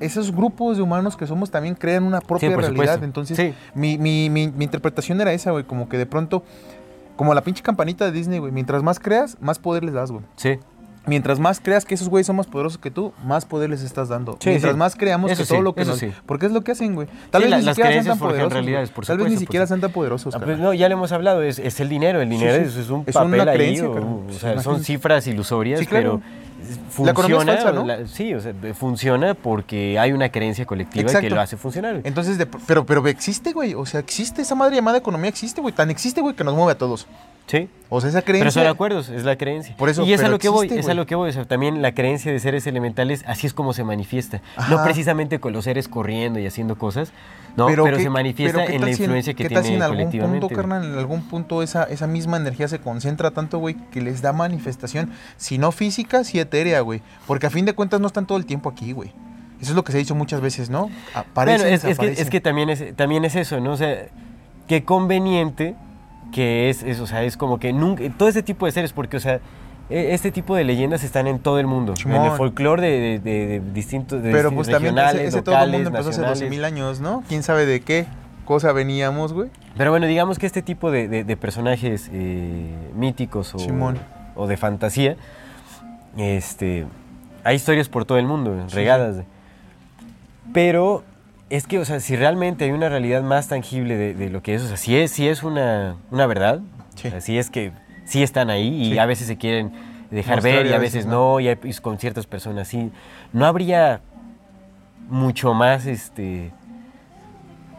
[0.00, 2.70] esos grupos de humanos que somos también crean una propia realidad.
[2.70, 3.04] supuesto.
[3.04, 3.54] Entonces, Sí.
[3.74, 6.42] mi, mi, mi, mi interpretación era esa, güey, como que de pronto,
[7.14, 10.24] como la pinche campanita de Disney, güey, mientras más creas, más poder les das, güey.
[10.36, 10.58] Sí.
[11.04, 14.08] Mientras más creas que esos güeyes son más poderosos que tú, más poder les estás
[14.08, 14.36] dando.
[14.40, 14.78] Sí, Mientras sí.
[14.78, 16.00] más creamos Eso que todo lo que nos...
[16.26, 17.08] Porque es lo que hacen, güey.
[17.30, 19.06] Tal vez ni siquiera sean creencias tan poderosos.
[19.06, 21.80] Tal vez ni siquiera sean tan poderosos, pues no, ya lo hemos hablado, es, es
[21.80, 24.62] el dinero, el dinero es, es un Es una papel ahí, creencia, o- sea, una
[24.62, 26.20] son cifras ilusorias, claro.
[26.94, 27.84] pero La funciona, falsa, ¿no?
[27.84, 32.00] la- sí, o sea, funciona porque hay una creencia colectiva que lo hace funcionar.
[32.04, 33.74] Entonces, de- pero, pero existe, güey.
[33.74, 35.74] O sea, existe esa madre llamada economía, existe, güey.
[35.74, 37.08] Tan existe, güey, que nos mueve a todos.
[37.46, 37.68] Sí.
[37.90, 38.40] O sea, esa creencia.
[38.40, 39.76] Pero estoy de acuerdo, es la creencia.
[39.76, 41.28] Por eso, y es a lo que voy, es a lo que voy.
[41.28, 44.40] O sea, también la creencia de seres elementales, así es como se manifiesta.
[44.70, 47.12] No precisamente con los seres corriendo y haciendo cosas,
[47.54, 49.76] no, pero, ¿qué- se manifiesta pero ¿qué en la influencia que ¿qué tal tiene si
[49.76, 53.74] en algún punto, carnal, en algún punto esa, esa misma energía se concentra tanto, güey,
[53.90, 57.02] que les da manifestación, si no física, si etérea, güey?
[57.26, 59.10] Porque a fin de cuentas no están todo el tiempo aquí, güey.
[59.60, 60.90] Eso es lo que se ha dicho muchas veces, ¿no?
[61.12, 63.72] Aparecen, Bueno, es, es que, es que también es también es eso, ¿no?
[63.72, 64.06] O sea,
[64.66, 65.74] qué conveniente
[66.32, 69.16] que es, es, o sea, es como que nunca, todo este tipo de seres, porque,
[69.16, 69.40] o sea,
[69.90, 73.20] e- este tipo de leyendas están en todo el mundo, en el folclore de, de-
[73.20, 76.20] de- distintos, de Pero distintos pues también ese, ese todo el locales, mundo empezó hace
[76.22, 76.40] nacionales.
[76.40, 77.22] 12 mil años, ¿no?
[77.28, 78.06] ¿Quién sabe de qué
[78.44, 79.50] cosa veníamos, güey?
[79.76, 83.58] Pero bueno, digamos que este tipo de, personajes eh, míticos o,
[84.34, 85.16] o de fantasía
[86.16, 86.86] Este,
[87.44, 89.16] hay historias por todo el mundo, regadas.
[90.52, 91.04] Pero
[91.54, 94.54] es que, o sea, si realmente hay una realidad más tangible de, de lo que
[94.54, 96.60] es, o sea, si es, si es una, una verdad,
[96.94, 97.08] Sí.
[97.08, 97.72] o sea, si es que
[98.04, 98.98] sí están ahí y Sí.
[98.98, 99.72] a veces se quieren
[100.10, 101.32] dejar Mostrar ver y a veces no.
[101.34, 102.90] no, y, hay- y con ciertas personas sí,
[103.32, 104.00] no habría
[105.08, 106.50] mucho más, este...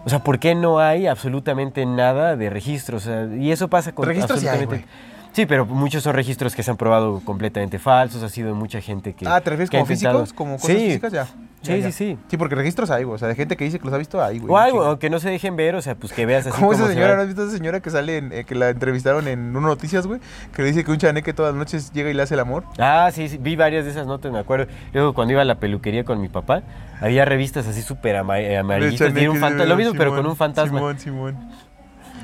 [0.05, 3.03] O sea, ¿por qué no hay absolutamente nada de registros?
[3.03, 4.87] O sea, y eso pasa con Registros sí hay, absolutamente...
[5.31, 9.13] Sí, pero muchos son registros que se han probado completamente falsos, ha sido mucha gente
[9.13, 9.25] que...
[9.27, 10.33] Ah, ¿te refieres como físicos?
[10.33, 10.85] ¿Como cosas sí.
[10.85, 11.11] físicas?
[11.13, 11.27] Ya.
[11.63, 12.17] Sí, Ya, sí, sí.
[12.27, 13.15] Sí, porque registros hay, güey.
[13.15, 14.51] O sea, de gente que dice que los ha visto ahí, güey.
[14.53, 14.85] O algo, chingo.
[14.89, 16.93] aunque no se dejen ver, o sea, pues que veas así ¿Cómo como esa se
[16.93, 19.55] señora, ¿no has visto a esa señora que sale, en, eh, que la entrevistaron en
[19.55, 20.19] Uno Noticias, güey?
[20.53, 22.63] Que le dice que un chaneque todas las noches llega y le hace el amor.
[22.77, 24.67] Ah, sí, sí, vi varias de esas notas, me acuerdo.
[24.93, 26.63] Luego cuando iba a la peluquería con mi papá,
[27.01, 28.61] había revistas así súper eh,
[28.93, 30.77] y fanta- lo mismo, pero con un fantasma.
[30.79, 31.49] Simón, Simón.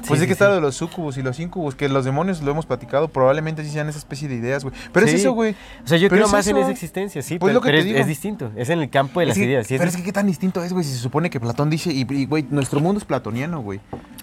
[0.08, 2.52] Pues sí, es que está de los sucubus y los incubus, que los demonios lo
[2.52, 4.74] hemos platicado, probablemente sí sean esa especie de ideas, güey.
[4.92, 5.56] Pero es eso, güey.
[5.84, 7.68] O sea, yo Pero creo es más en esa existencia, sí, Pues pero, lo que
[7.68, 8.00] pero te es, digo.
[8.00, 9.68] es distinto, es en el campo de las que- ideas.
[9.68, 11.92] sí, pero es que qué tan distinto es, güey, si se supone que Platón dice,
[11.92, 13.80] y, y, güey, nuestro mundo es platoniano, güey.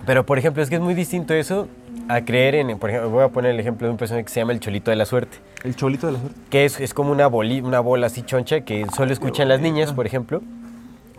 [0.06, 1.68] Pero, por ejemplo, es que es muy distinto eso
[2.08, 4.40] a creer en, por ejemplo, voy a poner el ejemplo de un personaje que se
[4.40, 6.38] llama el Cholito de la Suerte, El cholito de la suerte.
[6.50, 9.92] que es, es como una, boli- una bola así choncha que solo escuchan las niñas,
[9.92, 10.42] por ejemplo,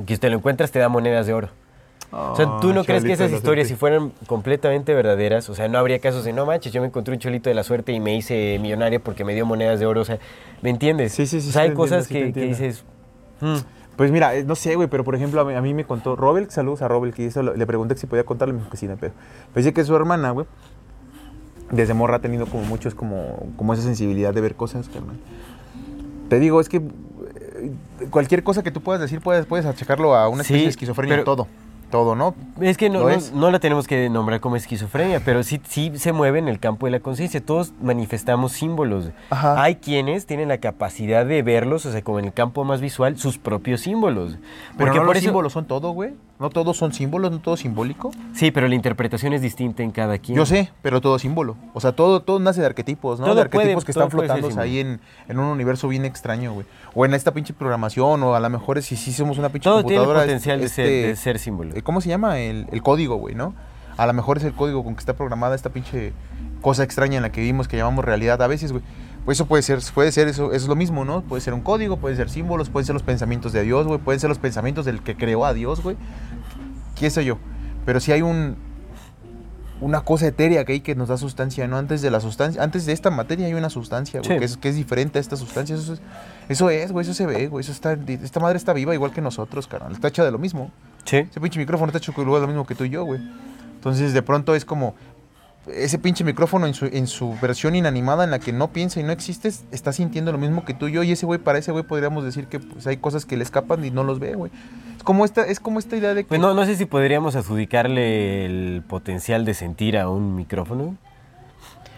[0.05, 1.49] que si te lo encuentras te da monedas de oro.
[2.11, 5.77] O sea, ¿tú no crees que esas historias, si fueran completamente verdaderas, o sea, no
[5.77, 8.15] habría casos de, no manches, yo me encontré un cholito de la suerte y me
[8.15, 10.17] hice millonario porque me dio monedas de oro, o sea,
[10.61, 11.11] ¿me entiendes?
[11.11, 12.83] Sí, sí, sí, O sea, sí hay cosas entiendo, sí que, que dices,
[13.41, 13.57] "Hmm".
[13.97, 16.15] Pues mira, eh, no sé, güey, pero por ejemplo, a mí, a mí me contó
[16.15, 19.11] Robert, saludos a Robert, que hizo, le pregunté si podía contarle mi cocina, pero
[19.53, 20.45] pues dice que su hermana, güey,
[21.71, 25.17] desde morra ha tenido como muchos, como, como esa sensibilidad de ver cosas, carnal.
[26.29, 27.71] Te digo, es que eh,
[28.11, 31.23] cualquier cosa que tú puedas decir, puedes, puedes achacarlo a una Sí, especie de esquizofrenia,
[31.23, 31.47] todo,
[31.89, 32.35] todo, ¿no?
[32.59, 33.31] Es que no, Lo no- es.
[33.33, 36.85] no la tenemos que nombrar como esquizofrenia, pero sí, sí se mueve en el campo
[36.87, 37.39] de la conciencia.
[37.43, 39.09] Todos manifestamos símbolos.
[39.29, 39.61] Ajá.
[39.61, 43.17] Hay quienes tienen la capacidad de verlos, o sea, como en el campo más visual,
[43.17, 44.37] sus propios símbolos.
[44.77, 46.13] Pero no por los eso- símbolos son todo, güey.
[46.39, 48.11] No todos son símbolos, no todo es simbólico.
[48.35, 50.37] Sí, pero la interpretación es distinta en cada quien.
[50.37, 51.55] Yo sé, pero todo es símbolo.
[51.73, 53.25] O sea, todo, todo nace de arquetipos, ¿no?
[53.25, 56.05] Todo de arquetipos puede- que todo están puede flotando ahí en, en un universo bien
[56.05, 56.67] extraño, güey.
[56.93, 59.81] O en esta pinche programación, o a lo mejor si sí somos una pinche Todo
[59.83, 60.25] tiene el computadora.
[60.25, 61.75] es- potencial de ser- este, de ser símbolo.
[61.75, 62.37] eh, ¿Cómo se llama?
[62.39, 63.55] El, el código, güey, ¿no?
[63.97, 66.13] A lo mejor es el código con que está programada esta pinche
[66.61, 68.83] cosa extraña en la que vivimos que llamamos realidad a veces, güey.
[69.25, 71.19] Pues eso puede ser, puede ser eso, eso es lo mismo, ¿no?
[71.21, 74.21] Puede ser un código, pueden ser símbolos, pueden ser los pensamientos de Dios, güey, pueden
[74.21, 75.97] ser los pensamientos del que creó a Dios, güey.
[76.99, 77.37] ¿Qué sé yo?
[77.85, 78.55] Pero si hay un,
[79.79, 81.77] una cosa etérea que hay que nos da sustancia, ¿no?
[81.77, 84.39] Antes de la sustancia, antes de esta materia hay una sustancia, güey, Sí.
[84.39, 85.75] que, es, que es diferente a esta sustancia.
[85.75, 86.01] Eso es,
[86.49, 87.61] eso es, güey, eso se ve, güey.
[87.61, 89.91] Eso está, esta madre está viva igual que nosotros, carnal.
[89.93, 90.71] Está hecha de lo mismo.
[91.05, 91.17] Sí.
[91.17, 93.21] Ese pinche micrófono está hecho igual lo mismo que tú y yo, güey.
[93.75, 94.95] Entonces, de pronto es como
[95.73, 99.03] ese pinche micrófono en su, en su versión inanimada en la que no piensa y
[99.03, 101.03] no existe, está sintiendo lo mismo que tú y yo.
[101.03, 103.83] Y ese güey, para ese güey podríamos decir que pues, hay cosas que le escapan
[103.83, 104.51] y no los ve, güey.
[104.95, 106.29] Es como esta, es como esta idea de que...
[106.29, 110.95] Pues no, no sé si podríamos adjudicarle el potencial de sentir a un micrófono.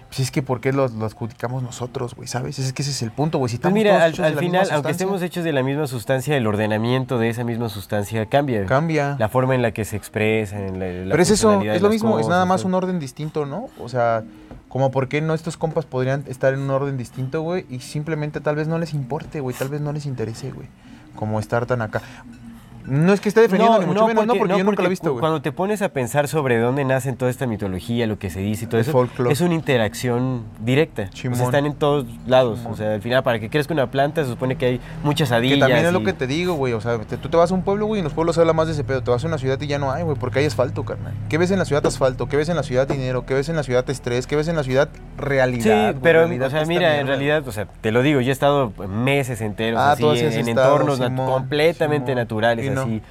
[0.10, 2.28] Pues es que ¿por qué lo, lo adjudicamos nosotros, güey?
[2.28, 2.58] ¿Sabes?
[2.58, 3.50] Es que ese es el punto, güey.
[3.50, 5.44] Si Pues estamos mira, todos al, hechos de al la final, misma aunque estemos hechos
[5.44, 8.66] de la misma sustancia, el ordenamiento de esa misma sustancia cambia.
[8.66, 9.16] Cambia.
[9.20, 11.82] La forma en la que se expresa, en la, la Pero es eso, de es
[11.84, 13.70] lo mismo, es nada más un orden distinto, ¿no?
[13.80, 14.24] O sea,
[14.68, 18.42] como por qué no estos compas podrían estar en un orden distinto, güey, y simplemente
[18.42, 20.68] tal vez no les importe, güey, tal vez no les interese, güey,
[21.16, 22.02] como estar tan acá.
[22.90, 25.12] No es que esté defendiendo ni mucho menos, no, porque yo nunca lo he visto,
[25.12, 25.20] güey.
[25.20, 28.66] Cuando te pones a pensar sobre dónde nacen toda esta mitología, lo que se dice
[28.66, 31.10] y todo El eso, es una interacción directa.
[31.32, 32.60] O sea, están en todos lados.
[32.60, 32.74] Chimón.
[32.74, 35.36] O sea, al final, para que crezca una planta, se supone que hay muchas Que
[35.36, 35.60] adillas.
[35.60, 36.74] también es lo que te digo, güey.
[36.74, 38.42] O sea, te- tú te vas a un pueblo, güey, y en los pueblos se
[38.42, 39.02] habla más de ese pedo.
[39.04, 41.14] Te vas a una ciudad y ya no hay, güey, porque hay asfalto, carnal.
[41.30, 42.28] ¿Qué ves en la ciudad asfalto?
[42.28, 43.26] ¿Qué ves en la ciudad dinero?
[43.26, 44.28] ¿Qué ves en la ciudad estrés?
[44.28, 45.92] ¿Qué ves en la ciudad realidad?
[45.94, 48.32] Sí, pero, Realidad, o sea, mira, en realidad, o sea, te lo digo, yo he
[48.32, 52.22] estado meses enteros Ah, así, en, entornos nat- completamente Simón.
[52.88, 53.02] Y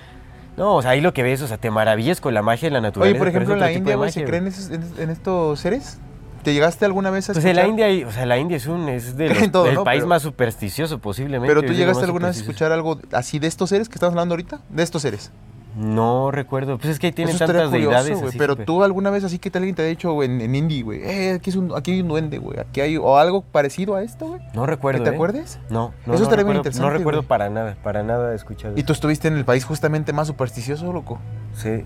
[0.56, 0.74] no.
[0.76, 2.80] o sea, ahí lo que ves, o sea, te maravillas con la magia de la
[2.80, 3.12] naturaleza.
[3.12, 5.98] Oye, por ejemplo, en la India, güey, ¿se creen esos- en, en estos seres?
[6.42, 7.90] ¿Te llegaste alguna vez a Pues en la escuchar?
[7.90, 9.84] India, o sea, la India es un, es de En los- todo, el ¿no?
[9.84, 11.52] país Pero- más supersticioso posiblemente.
[11.54, 14.34] Pero tú llegaste alguna vez a escuchar algo así de estos seres que estamos hablando
[14.34, 14.60] ahorita?
[14.70, 15.30] De estos seres.
[15.76, 19.10] No recuerdo, pues es que tienen Eso tantas curioso, deidades así Pero súper- tú alguna
[19.10, 21.72] vez así que alguien te ha dicho en, en indie, güey, eh, aquí, es un,
[21.76, 24.40] aquí hay un duende, güey, aquí hay, o algo parecido a esto, güey.
[24.54, 25.14] No recuerdo, ¿Que te ¿eh?
[25.14, 25.60] acuerdes?
[25.70, 28.74] No, no, Eso no estaría bien recuerdo, interesante, No recuerdo para nada, para nada escuchado
[28.76, 31.18] Y tú estuviste en el país justamente más supersticioso, loco,
[31.54, 31.84] Sí.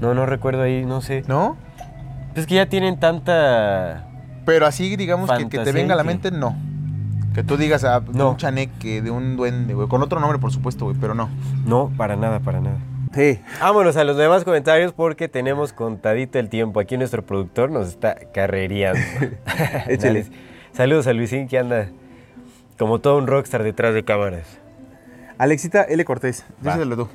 [0.00, 1.22] No, no recuerdo ahí, no sé.
[1.28, 1.56] ¿no?
[2.34, 4.06] Es que ya tienen tanta...
[4.46, 6.56] Pero así, digamos, que, que te venga a la mente, no.
[7.34, 8.30] Que tú digas, ah, de No.
[8.30, 11.28] un chaneque, de un duende, güey, con otro nombre, por supuesto, güey, pero no.
[11.64, 12.78] No, para nada, para nada.
[13.14, 13.40] Sí.
[13.60, 16.80] Vámonos a los demás comentarios porque tenemos contadito el tiempo.
[16.80, 19.00] Aquí nuestro productor nos está carrereando.
[19.88, 20.26] Échale.
[20.72, 21.88] Saludos a Luisín que anda
[22.78, 24.46] Como todo un rockstar detrás de cámaras.
[25.38, 26.04] Alexita L.
[26.04, 27.08] Cortés, díselo tú.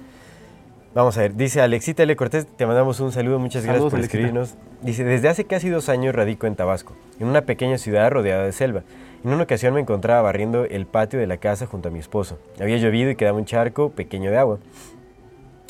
[0.95, 2.15] Vamos a ver, dice Alexita L.
[2.15, 4.17] Cortés, te mandamos un saludo, muchas gracias por Alexita.
[4.17, 4.55] escribirnos.
[4.81, 8.51] Dice, desde hace casi dos años radico en Tabasco, en una pequeña ciudad rodeada de
[8.51, 8.83] selva.
[9.23, 12.39] En una ocasión me encontraba barriendo el patio de la casa junto a mi esposo.
[12.59, 14.59] Había llovido y quedaba un charco pequeño de agua.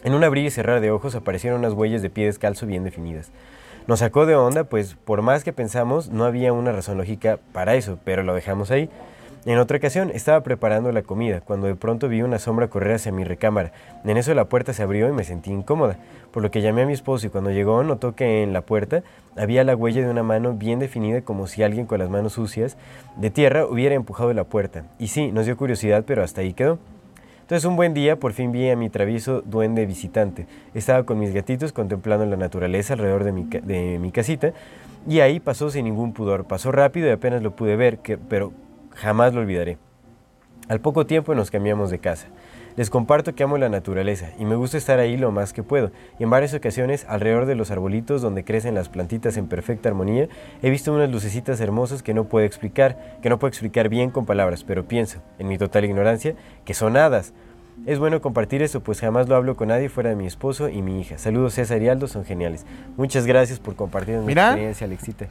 [0.06, 3.32] En un abrir y cerrar de ojos aparecieron unas huellas de pie descalzo bien definidas.
[3.88, 7.74] Nos sacó de onda, pues por más que pensamos, no había una razón lógica para
[7.74, 8.88] eso, pero lo dejamos ahí.
[9.46, 13.12] En otra ocasión estaba preparando la comida cuando de pronto vi una sombra correr hacia
[13.12, 13.72] mi recámara.
[14.04, 15.98] En eso la puerta se abrió y me sentí incómoda,
[16.32, 19.02] por lo que llamé a mi esposo y cuando llegó notó que en la puerta
[19.36, 22.78] había la huella de una mano bien definida como si alguien con las manos sucias
[23.18, 24.84] de tierra hubiera empujado la puerta.
[25.00, 26.78] Y sí, nos dio curiosidad, pero hasta ahí quedó.
[27.46, 30.48] Entonces un buen día por fin vi a mi travieso duende visitante.
[30.74, 34.52] Estaba con mis gatitos contemplando la naturaleza alrededor de mi, de mi casita
[35.08, 36.46] y ahí pasó sin ningún pudor.
[36.46, 38.52] Pasó rápido y apenas lo pude ver, pero
[38.96, 39.78] jamás lo olvidaré.
[40.70, 42.30] Al poco tiempo nos cambiamos de casa.
[42.78, 45.92] Les comparto que amo la naturaleza y me gusta estar ahí lo más que puedo.
[46.20, 50.28] Y en varias ocasiones, alrededor de los arbolitos donde crecen las plantitas en perfecta armonía,
[50.62, 54.26] he visto unas lucecitas hermosas que no puedo explicar, que no puedo explicar bien con
[54.26, 56.36] palabras, pero pienso, en mi total ignorancia,
[56.66, 57.34] que son hadas.
[57.86, 60.82] Es bueno compartir eso, pues jamás lo hablo con nadie fuera de mi esposo y
[60.82, 61.18] mi hija.
[61.18, 62.66] Saludos César y Aldo, son geniales.
[62.98, 64.48] Muchas gracias por compartir mi Mira.
[64.48, 65.28] experiencia, Alexita.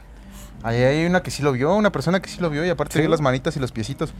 [0.62, 2.94] Ahí hay una que sí lo vio, una persona que sí lo vio y aparte
[2.94, 3.00] ¿Sí?
[3.00, 4.14] vio las manitas y los piecitos.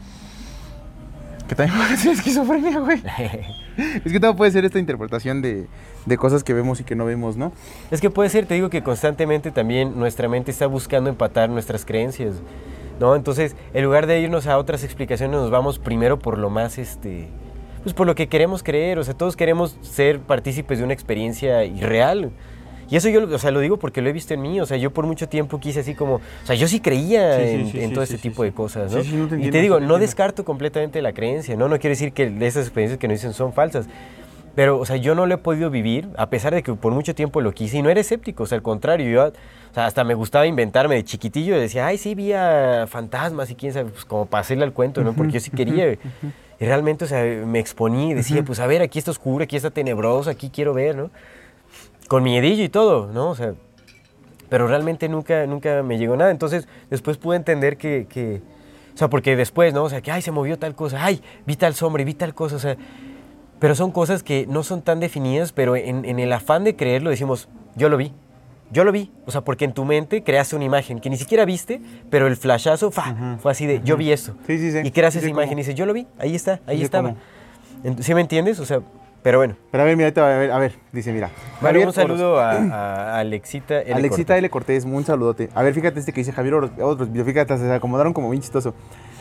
[1.47, 3.01] Que también puede ser esquizofrenia, güey.
[4.05, 5.67] es que todo puede ser esta interpretación de,
[6.05, 7.51] de cosas que vemos y que no vemos, ¿no?
[7.91, 11.85] Es que puede ser, te digo que constantemente también nuestra mente está buscando empatar nuestras
[11.85, 12.35] creencias,
[12.99, 13.15] ¿no?
[13.15, 17.27] Entonces, en lugar de irnos a otras explicaciones, nos vamos primero por lo más, este,
[17.83, 21.65] pues por lo que queremos creer, o sea, todos queremos ser partícipes de una experiencia
[21.65, 22.31] irreal.
[22.89, 24.77] Y eso yo, o sea, lo digo porque lo he visto en mí, o sea,
[24.77, 27.79] yo por mucho tiempo quise así como, o sea, yo sí creía Sí, en, sí,
[27.81, 28.97] en sí, todo sí, tipo de cosas, ¿no?
[28.99, 29.97] no te y entiendo, te digo, no entiendo.
[29.99, 31.67] descarto completamente la creencia, ¿no?
[31.67, 33.87] No quiere decir que esas experiencias que nos dicen son falsas,
[34.55, 37.13] pero, o sea, yo no lo he podido vivir, a pesar de que por mucho
[37.13, 40.03] tiempo lo quise, y no era escéptico, o sea, al contrario, yo, o sea, hasta
[40.05, 44.05] me gustaba inventarme de chiquitillo, decía, ay, sí, vi a fantasmas y quién sabe, pues
[44.05, 45.11] como para hacerle al cuento, ¿no?
[45.13, 45.97] Porque yo sí quería, y
[46.65, 49.71] realmente, o sea, me exponía y decía, pues, a ver, aquí está oscuro, aquí está
[49.71, 51.09] tenebroso, aquí quiero ver, ¿no?
[52.07, 53.29] Con mi edillo y todo, ¿no?
[53.29, 53.53] O sea,
[54.49, 58.41] pero realmente nunca, nunca me llegó nada, entonces después pude entender que, que
[58.93, 59.83] o sea, porque después, ¿no?
[59.83, 62.33] O sea, que, ay, se movió tal cosa, ay, vi tal sombra y vi tal
[62.33, 62.77] cosa, o sea,
[63.59, 67.09] pero son cosas que no son tan definidas, pero en, en el afán de creerlo
[67.09, 68.13] decimos, yo lo vi,
[68.71, 69.11] yo lo vi.
[69.25, 72.35] O sea, porque en tu mente creaste una imagen que ni siquiera viste, pero el
[72.35, 74.35] flashazo fa, fue así de, yo vi esto.
[74.47, 74.79] Sí, sí, sí.
[74.83, 77.15] Y creas Sí esa imagen y dices, yo lo vi, ahí está, ahí Sí estaba.
[77.99, 78.59] ¿Sí me entiendes?
[78.59, 78.81] O sea,
[79.25, 79.55] pero bueno.
[79.71, 81.31] Pero a ver, mira, a ver, a ver, dice, mira.
[81.59, 83.91] Javier un saludo a, a Alexita L.
[83.95, 84.37] Alexita Cortés.
[84.37, 84.49] L.
[84.51, 85.49] Cortés, un saludote.
[85.55, 88.75] A ver, fíjate este que dice Javier Oro- otros, fíjate, se acomodaron como bien chistoso.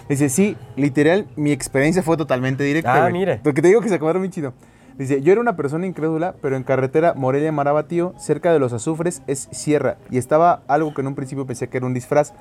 [0.06, 3.06] Dice, sí, literal, mi experiencia fue totalmente directa.
[3.06, 3.40] Ah, mira.
[3.42, 4.52] Porque te digo que se acomodaron bien chido.
[4.98, 9.22] Dice, yo era una persona incrédula, pero en carretera Morelia Marabatío, cerca de los azufres,
[9.26, 9.96] es sierra.
[10.10, 12.34] Y estaba algo que en un principio pensé que era un disfraz.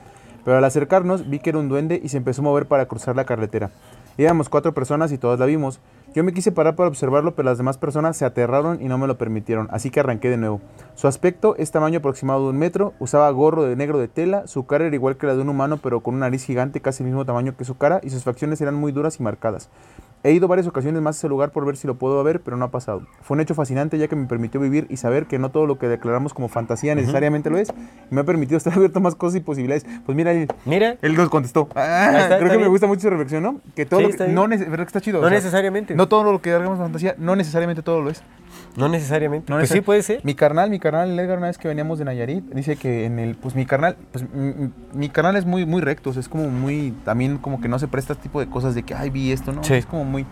[0.44, 3.16] Pero al acercarnos vi que era un duende y se empezó a mover para cruzar
[3.16, 3.72] la carretera.
[4.18, 5.80] Íbamos cuatro personas y todas la vimos.
[6.14, 9.08] Yo me quise parar para observarlo, pero las demás personas se aterraron y no me
[9.08, 10.62] lo permitieron, así que arranqué de nuevo.
[10.94, 14.68] Su aspecto es tamaño aproximado de un metro, usaba gorro de negro de tela, su
[14.68, 17.10] cara era igual que la de un humano, pero con una nariz gigante, casi el
[17.10, 19.70] mismo tamaño que su cara, y sus facciones eran muy duras y marcadas.
[20.24, 22.56] He ido varias ocasiones más a ese lugar por ver si lo puedo ver, pero
[22.56, 23.02] no ha pasado.
[23.22, 25.78] Fue un hecho fascinante ya que me permitió vivir y saber que no todo lo
[25.78, 27.70] que declaramos como fantasía necesariamente lo es,
[28.10, 29.86] y me ha permitido estar abierto a más cosas y posibilidades.
[30.06, 31.68] Pues mira, él, Mira, él nos contestó.
[31.76, 33.60] Ah, está, creo está que me gusta mucho su reflexión, ¿no?
[33.76, 35.22] Que todo Sí, lo que, no ¿verdad que está chido?
[35.22, 35.94] no necesariamente.
[35.96, 38.24] No todo lo que hagamos fantasía, no necesariamente todo lo es.
[38.78, 39.52] No necesariamente.
[39.52, 40.22] No pues sí puede ser.
[40.24, 43.20] Mi carnal, mi carnal, el Edgar, una vez que veníamos de Nayarit, dice que en
[43.20, 46.20] el, pues mi carnal, pues mi, mi- mi carnal es muy, muy recto, o sea,
[46.22, 48.94] es como muy, también como que no se presta este tipo de cosas de que,
[48.94, 49.64] ay, vi esto, ¿no?
[49.64, 49.74] Sí.
[49.74, 50.26] Es como muy,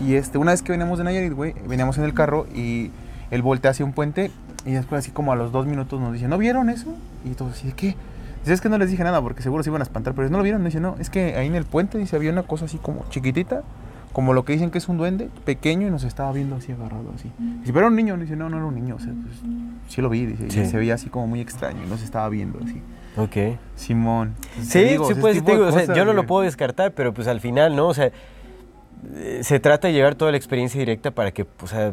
[0.00, 2.90] y este, una vez que veníamos de Nayarit, güey, veníamos en el carro y
[3.30, 4.30] él voltea hacia un puente
[4.66, 6.92] y después así como a los dos minutos nos dice, ¿no vieron eso?
[7.24, 7.96] Y todos así, ¿de qué?
[8.40, 10.36] Dice, es que no les dije nada porque seguro se iban a espantar, pero no
[10.38, 10.64] lo vieron.
[10.64, 13.62] Dice, no, es que ahí en el puente, dice, había una cosa así como chiquitita,
[14.12, 17.12] como lo que dicen que es un duende, pequeño, y nos estaba viendo así agarrado,
[17.14, 17.30] así.
[17.38, 18.16] Dice, pero era un niño.
[18.16, 19.36] Dice, no, no era un niño, o sea, pues,
[19.88, 20.66] sí lo vi, dice, y Sí.
[20.66, 22.82] se veía así como muy extraño, y nos estaba viendo así.
[23.16, 23.58] Ok.
[23.76, 24.34] Simón.
[24.60, 27.28] Sí, digo, sí, pues digo, o sea, cosas, yo no lo puedo descartar, pero pues
[27.28, 27.86] al final, ¿no?
[27.86, 28.10] O sea,
[29.40, 31.92] se trata de llevar toda la experiencia directa para que, o sea,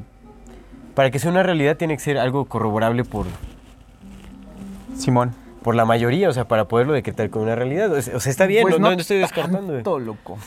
[0.95, 3.25] para que sea una realidad tiene que ser algo corroborable por,
[4.95, 5.33] Simón.
[5.63, 7.91] por la mayoría, o sea, para poderlo decretar como una realidad.
[7.91, 9.73] O sea, está bien, Pues no, no estoy descartando.
[9.73, 10.37] Tanto, loco.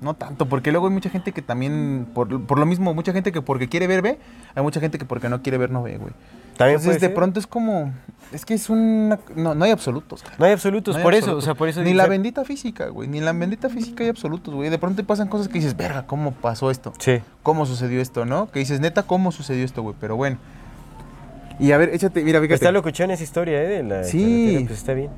[0.00, 3.32] No tanto, porque luego hay mucha gente que también, por, por lo mismo, mucha gente
[3.32, 4.18] que porque quiere ver, ve.
[4.54, 6.12] Hay mucha gente que porque no quiere ver, no ve, güey.
[6.56, 7.14] También Entonces, de ser.
[7.14, 7.92] pronto es como.
[8.32, 9.18] Es que es una.
[9.36, 10.22] No, no hay absolutos.
[10.22, 10.34] cara.
[10.38, 12.44] No hay absolutos, No hay por eso, o sea, por eso Ni dice- la bendita
[12.44, 13.08] física, güey.
[13.08, 14.68] Ni en la bendita física hay absolutos, güey.
[14.70, 16.92] De pronto te pasan cosas que dices, verga, ¿cómo pasó esto?
[16.98, 17.20] Sí.
[17.42, 18.50] ¿Cómo sucedió esto, no?
[18.50, 19.94] Que dices, neta, ¿cómo sucedió esto, güey?
[20.00, 20.38] Pero bueno.
[21.58, 22.54] Y a ver, échate, mira, fíjate.
[22.54, 23.68] Está locuchón esa historia, ¿eh?
[23.68, 24.64] De la Sí.
[24.66, 25.10] pues está bien.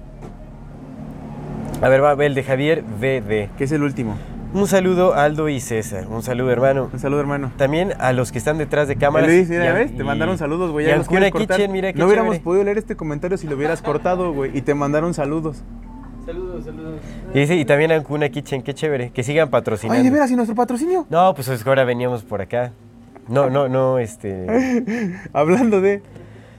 [1.81, 3.51] A ver, va el de Javier VD.
[3.57, 4.17] Que es el último.
[4.55, 6.07] Un saludo a Aldo y César.
[6.09, 6.89] Un saludo, hermano.
[6.93, 7.53] Un saludo, hermano.
[7.59, 9.29] También a los que están detrás de cámaras.
[9.29, 9.97] Luis, mira, Y a- ¿ves?
[9.97, 10.87] Te mandaron saludos, güey.
[10.87, 11.57] y Ya a los quieres Ancuna cortar.
[11.59, 12.45] Kitchen, mira qué no hubiéramos chévere.
[12.45, 14.57] podido leer este comentario si lo hubieras cortado, güey.
[14.57, 15.63] Y te mandaron saludos.
[17.35, 19.11] Y, dice, y también a Ancuna Kitchen, qué chévere.
[19.11, 19.99] Que sigan patrocinando.
[19.99, 21.07] Ay, de veras, ¿y nuestro patrocinio?
[21.11, 22.73] No, pues es que ahora veníamos por acá.
[23.29, 24.47] No, no, no, este...
[25.35, 26.03] Hablando de.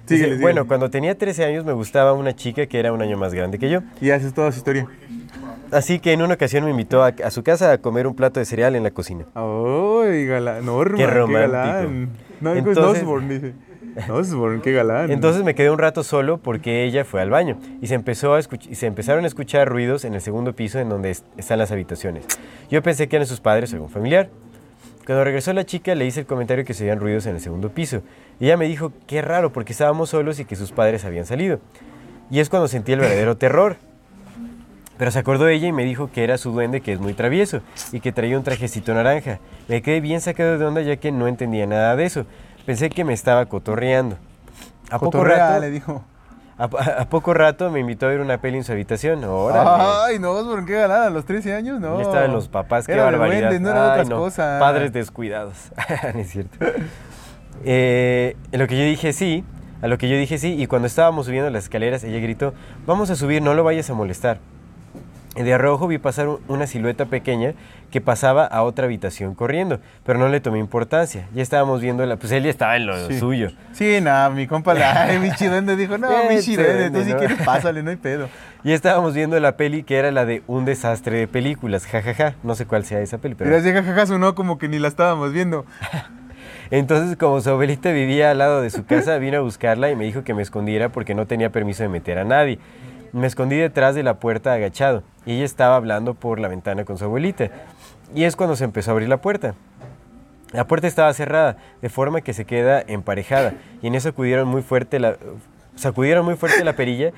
[0.07, 3.15] Dice, Síguele, bueno, cuando tenía 13 años me gustaba una chica que era un año
[3.17, 3.81] más grande que yo.
[4.01, 4.87] Y esa es toda su historia.
[5.71, 8.39] Así que en una ocasión me invitó a, a su casa a comer un plato
[8.39, 9.25] de cereal en la cocina.
[9.35, 10.65] Ay, galán.
[10.65, 11.51] Norma, Qué qué, romántico.
[11.51, 12.09] galán.
[12.41, 13.53] No, es Entonces- Osborne, dice.
[14.09, 15.11] Osborne, qué galán.
[15.11, 18.39] Entonces me quedé un rato solo porque ella fue al baño y se, empezó a
[18.39, 21.71] y se empezaron a escuchar ruidos en el segundo piso en donde es- están las
[21.71, 22.25] habitaciones.
[22.69, 24.29] Yo pensé que eran sus padres o algún familiar.
[25.05, 27.69] Cuando regresó la chica le hice el comentario que se oían ruidos en el segundo
[27.69, 28.01] piso.
[28.39, 31.59] Y ella me dijo, qué raro porque estábamos solos y que sus padres habían salido.
[32.29, 33.77] Y es cuando sentí el verdadero terror.
[34.99, 37.61] Pero se acordó ella y me dijo que era su duende que es muy travieso
[37.91, 39.39] y que traía un trajecito naranja.
[39.67, 42.25] Me quedé bien sacado de onda ya que no entendía nada de eso.
[42.67, 44.17] Pensé que me estaba cotorreando.
[44.91, 46.03] A poco Cotorrea, rato, le dijo.
[46.57, 49.23] a, a- a poco rato me invitó a ver una peli en su habitación.
[49.23, 49.69] Órale.
[50.13, 51.03] Ay, no, Osborne, qué galán.
[51.03, 51.95] A los 13 años, no.
[51.95, 53.49] Ya estaban los papás, qué Era barbaridad.
[53.51, 54.59] duendes, no eran Ay, otras no, cosas.
[54.59, 55.55] Padres descuidados.
[56.13, 56.57] no es cierto.
[57.63, 59.43] Eh, en lo que yo dije sí,
[59.81, 62.53] a lo que yo dije sí, y cuando estábamos subiendo las escaleras, ella gritó,
[62.85, 64.39] vamos a subir, no lo vayas a molestar.
[65.35, 67.53] De arrojo vi pasar un- una silueta pequeña
[67.91, 71.27] que pasaba a otra habitación corriendo, pero no le tomé importancia.
[71.33, 73.19] Ya estábamos viendo, la, pues él ya estaba en lo Sí.
[73.19, 73.51] suyo.
[73.71, 77.11] Sí, nada, mi compa, la, ay, mi chiduende dijo, no, mi Este chiduende, tú si
[77.13, 77.19] ¿no?
[77.19, 78.27] quieres pásale, no hay pedo.
[78.63, 82.33] Y estábamos viendo la peli que era la de un desastre de películas, jajaja.
[82.43, 83.49] No sé cuál sea esa peli, pero...
[83.49, 85.65] Pero así jajaja sonó como que ni la estábamos viendo.
[86.71, 90.05] Entonces, como su abuelita vivía al lado de su casa, vino a buscarla y me
[90.05, 92.59] dijo que me escondiera porque no tenía permiso de meter a nadie.
[93.13, 96.97] Me escondí detrás de la puerta agachado y ella estaba hablando por la ventana con
[96.97, 97.49] su abuelita.
[98.15, 99.55] Y es cuando se empezó a abrir la puerta.
[100.51, 103.53] La puerta estaba cerrada, de forma que se queda emparejada.
[103.81, 105.17] Y en eso acudieron muy fuerte la,
[105.75, 107.11] sacudieron muy fuerte la perilla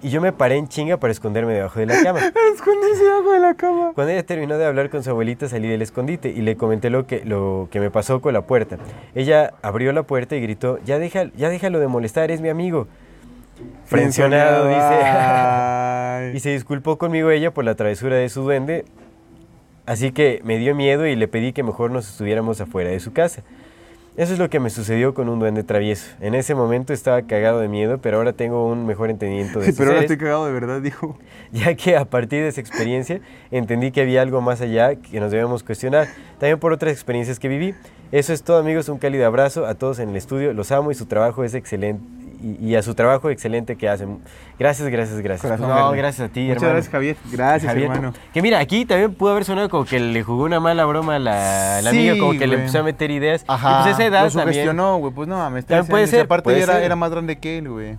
[0.00, 2.20] y yo me paré en chinga para esconderme debajo de la cama.
[2.54, 3.92] Esconderse debajo de la cama.
[3.94, 7.06] Cuando ella terminó de hablar con su abuelita, salí del escondite y le comenté lo
[7.06, 8.78] que, lo que me pasó con la puerta.
[9.14, 12.86] Ella abrió la puerta y gritó, ya, deja, ya déjalo de molestar, es mi amigo.
[13.84, 14.98] Frencionado, dice.
[16.36, 18.84] Y se disculpó conmigo ella por la travesura de su duende.
[19.86, 23.12] Así que me dio miedo y le pedí que mejor nos estuviéramos afuera de su
[23.12, 23.42] casa.
[24.18, 26.08] Eso es lo que me sucedió con un duende travieso.
[26.20, 29.72] En ese momento estaba cagado de miedo, pero ahora tengo un mejor entendimiento de Sí,
[29.78, 31.16] pero ahora seres estoy cagado de verdad, dijo.
[31.52, 33.20] ya que a partir de esa experiencia
[33.52, 36.08] entendí que había algo más allá que nos debemos cuestionar,
[36.40, 37.74] también por otras experiencias que viví.
[38.10, 40.96] Eso es todo amigos, un cálido abrazo a todos en el estudio, los amo y
[40.96, 42.02] su trabajo es excelente.
[42.40, 44.20] Y, y a su trabajo excelente que hacen.
[44.58, 45.42] Gracias, gracias, gracias.
[45.42, 46.72] Corazón no, gracias a ti, Muchas hermano.
[46.74, 47.16] gracias, Javier.
[47.32, 47.90] Gracias, Javier.
[47.90, 48.12] hermano.
[48.32, 51.18] Que mira, aquí también pudo haber sonado como que le jugó una mala broma a
[51.18, 53.42] la, la Sí, amiga, como que le empezó a meter ideas.
[53.42, 53.82] Y Ajá.
[53.82, 54.76] pues esa edad lo también.
[55.00, 55.12] güey.
[55.12, 55.64] Pues no mames.
[55.66, 56.82] También 13 puede y ser, aparte puede era, ser.
[56.84, 57.98] era más grande que él, güey.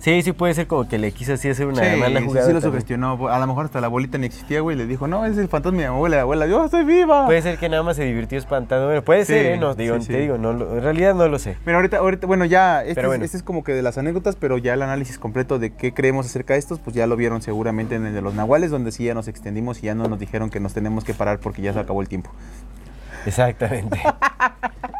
[0.00, 2.46] Sí, sí puede ser como que le quiso así hacer una sí, mala sí, jugada.
[2.46, 2.80] sí lo también.
[2.82, 3.28] sugestionó.
[3.28, 4.76] A lo mejor hasta la abuelita ni existía, güey.
[4.76, 6.20] Le dijo, no, es el fantasma de mi abuela.
[6.20, 7.26] Abuela, yo estoy viva.
[7.26, 8.86] Puede ser que nada más se divirtió espantando.
[8.86, 9.56] Bueno, puede Sí, ser, ¿eh?
[9.58, 10.06] No, sí, digo, sí.
[10.12, 11.56] te digo, no, lo- en realidad no lo sé.
[11.66, 14.56] Mira, ahorita, ahorita, bueno, ya, este, es, este es como que de las anécdotas, pero
[14.56, 17.96] ya el análisis completo de qué creemos acerca de estos, pues ya lo vieron seguramente
[17.96, 20.48] en el de los nahuales, donde sí ya nos extendimos y ya no nos dijeron
[20.50, 22.30] que nos tenemos que parar porque ya se acabó el tiempo.
[23.26, 24.00] Exactamente.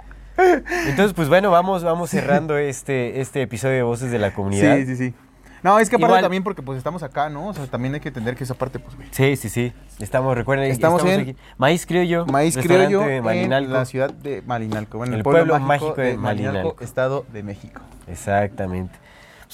[0.86, 4.76] Entonces, pues bueno, vamos, vamos cerrando este, este episodio de Voces de la Comunidad.
[4.76, 5.14] Sí, sí, sí.
[5.62, 7.49] No, es que aparte Igual- también porque pues estamos acá, ¿no?
[7.49, 9.09] O sea, también hay que entender que esa parte, pues, güey.
[9.11, 9.72] Sí, sí, sí.
[9.99, 11.36] Estamos, recuerden, Estamos en aquí.
[11.57, 12.26] Maíz Criollo.
[12.26, 13.72] Maíz criollo de en Malinalco.
[13.72, 14.99] la ciudad de Malinalco.
[14.99, 16.84] Bueno, El el, pueblo, pueblo mágico, de de Malinalco, Malinalco.
[16.84, 17.80] Estado de México.
[18.07, 18.95] Exactamente.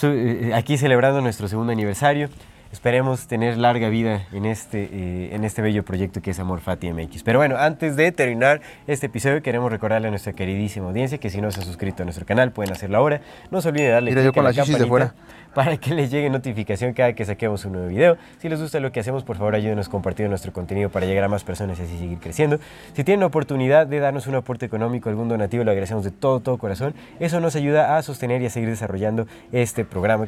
[0.03, 2.28] Eh, aquí celebrando nuestro segundo aniversario.
[2.75, 6.93] Esperemos tener larga vida en este, eh, en este bello proyecto que es Amor Fati
[6.93, 7.22] MX.
[7.22, 11.41] Pero bueno, antes de terminar este episodio, queremos recordarle a nuestra queridísima audiencia que si
[11.41, 13.20] no se han suscrito a nuestro canal, pueden hacerlo ahora.
[13.53, 15.14] No se olviden de darle a las chichis de fuera.
[15.55, 18.16] para que les llegue notificación cada que saquemos un nuevo video.
[18.39, 21.29] Si les gusta lo que hacemos, por favor ayúdenos compartiendo nuestro contenido para llegar a
[21.29, 22.59] más personas y así seguir creciendo.
[22.93, 26.41] Si tienen la oportunidad de darnos un aporte económico, algún donativo, lo agradecemos de todo,
[26.41, 26.93] todo corazón.
[27.20, 30.27] Eso nos ayuda a sostener y a seguir desarrollando este programa,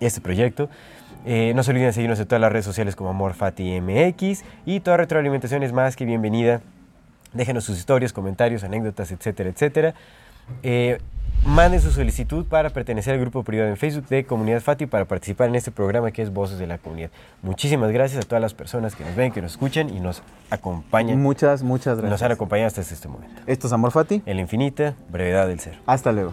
[0.00, 0.70] este proyecto.
[1.24, 4.96] Eh, no se olviden de seguirnos en todas las redes sociales como AmorFatiMX y toda
[4.96, 6.60] retroalimentación es más que bienvenida.
[7.32, 9.94] Déjenos sus historias, comentarios, anécdotas, etcétera, etcétera.
[10.62, 10.98] Eh,
[11.46, 15.48] Manden su solicitud para pertenecer al grupo privado en Facebook de Comunidad Fati para participar
[15.48, 17.10] en este programa que es Voces de la Comunidad.
[17.42, 21.22] Muchísimas gracias a todas las personas que nos ven, que nos escuchan y nos acompañan.
[21.22, 22.30] Muchas, muchas Nos han gracias.
[22.32, 23.40] acompañado hasta este momento.
[23.46, 24.20] Esto es Amor Fati.
[24.26, 25.78] En la infinita brevedad del ser.
[25.86, 26.32] Hasta luego.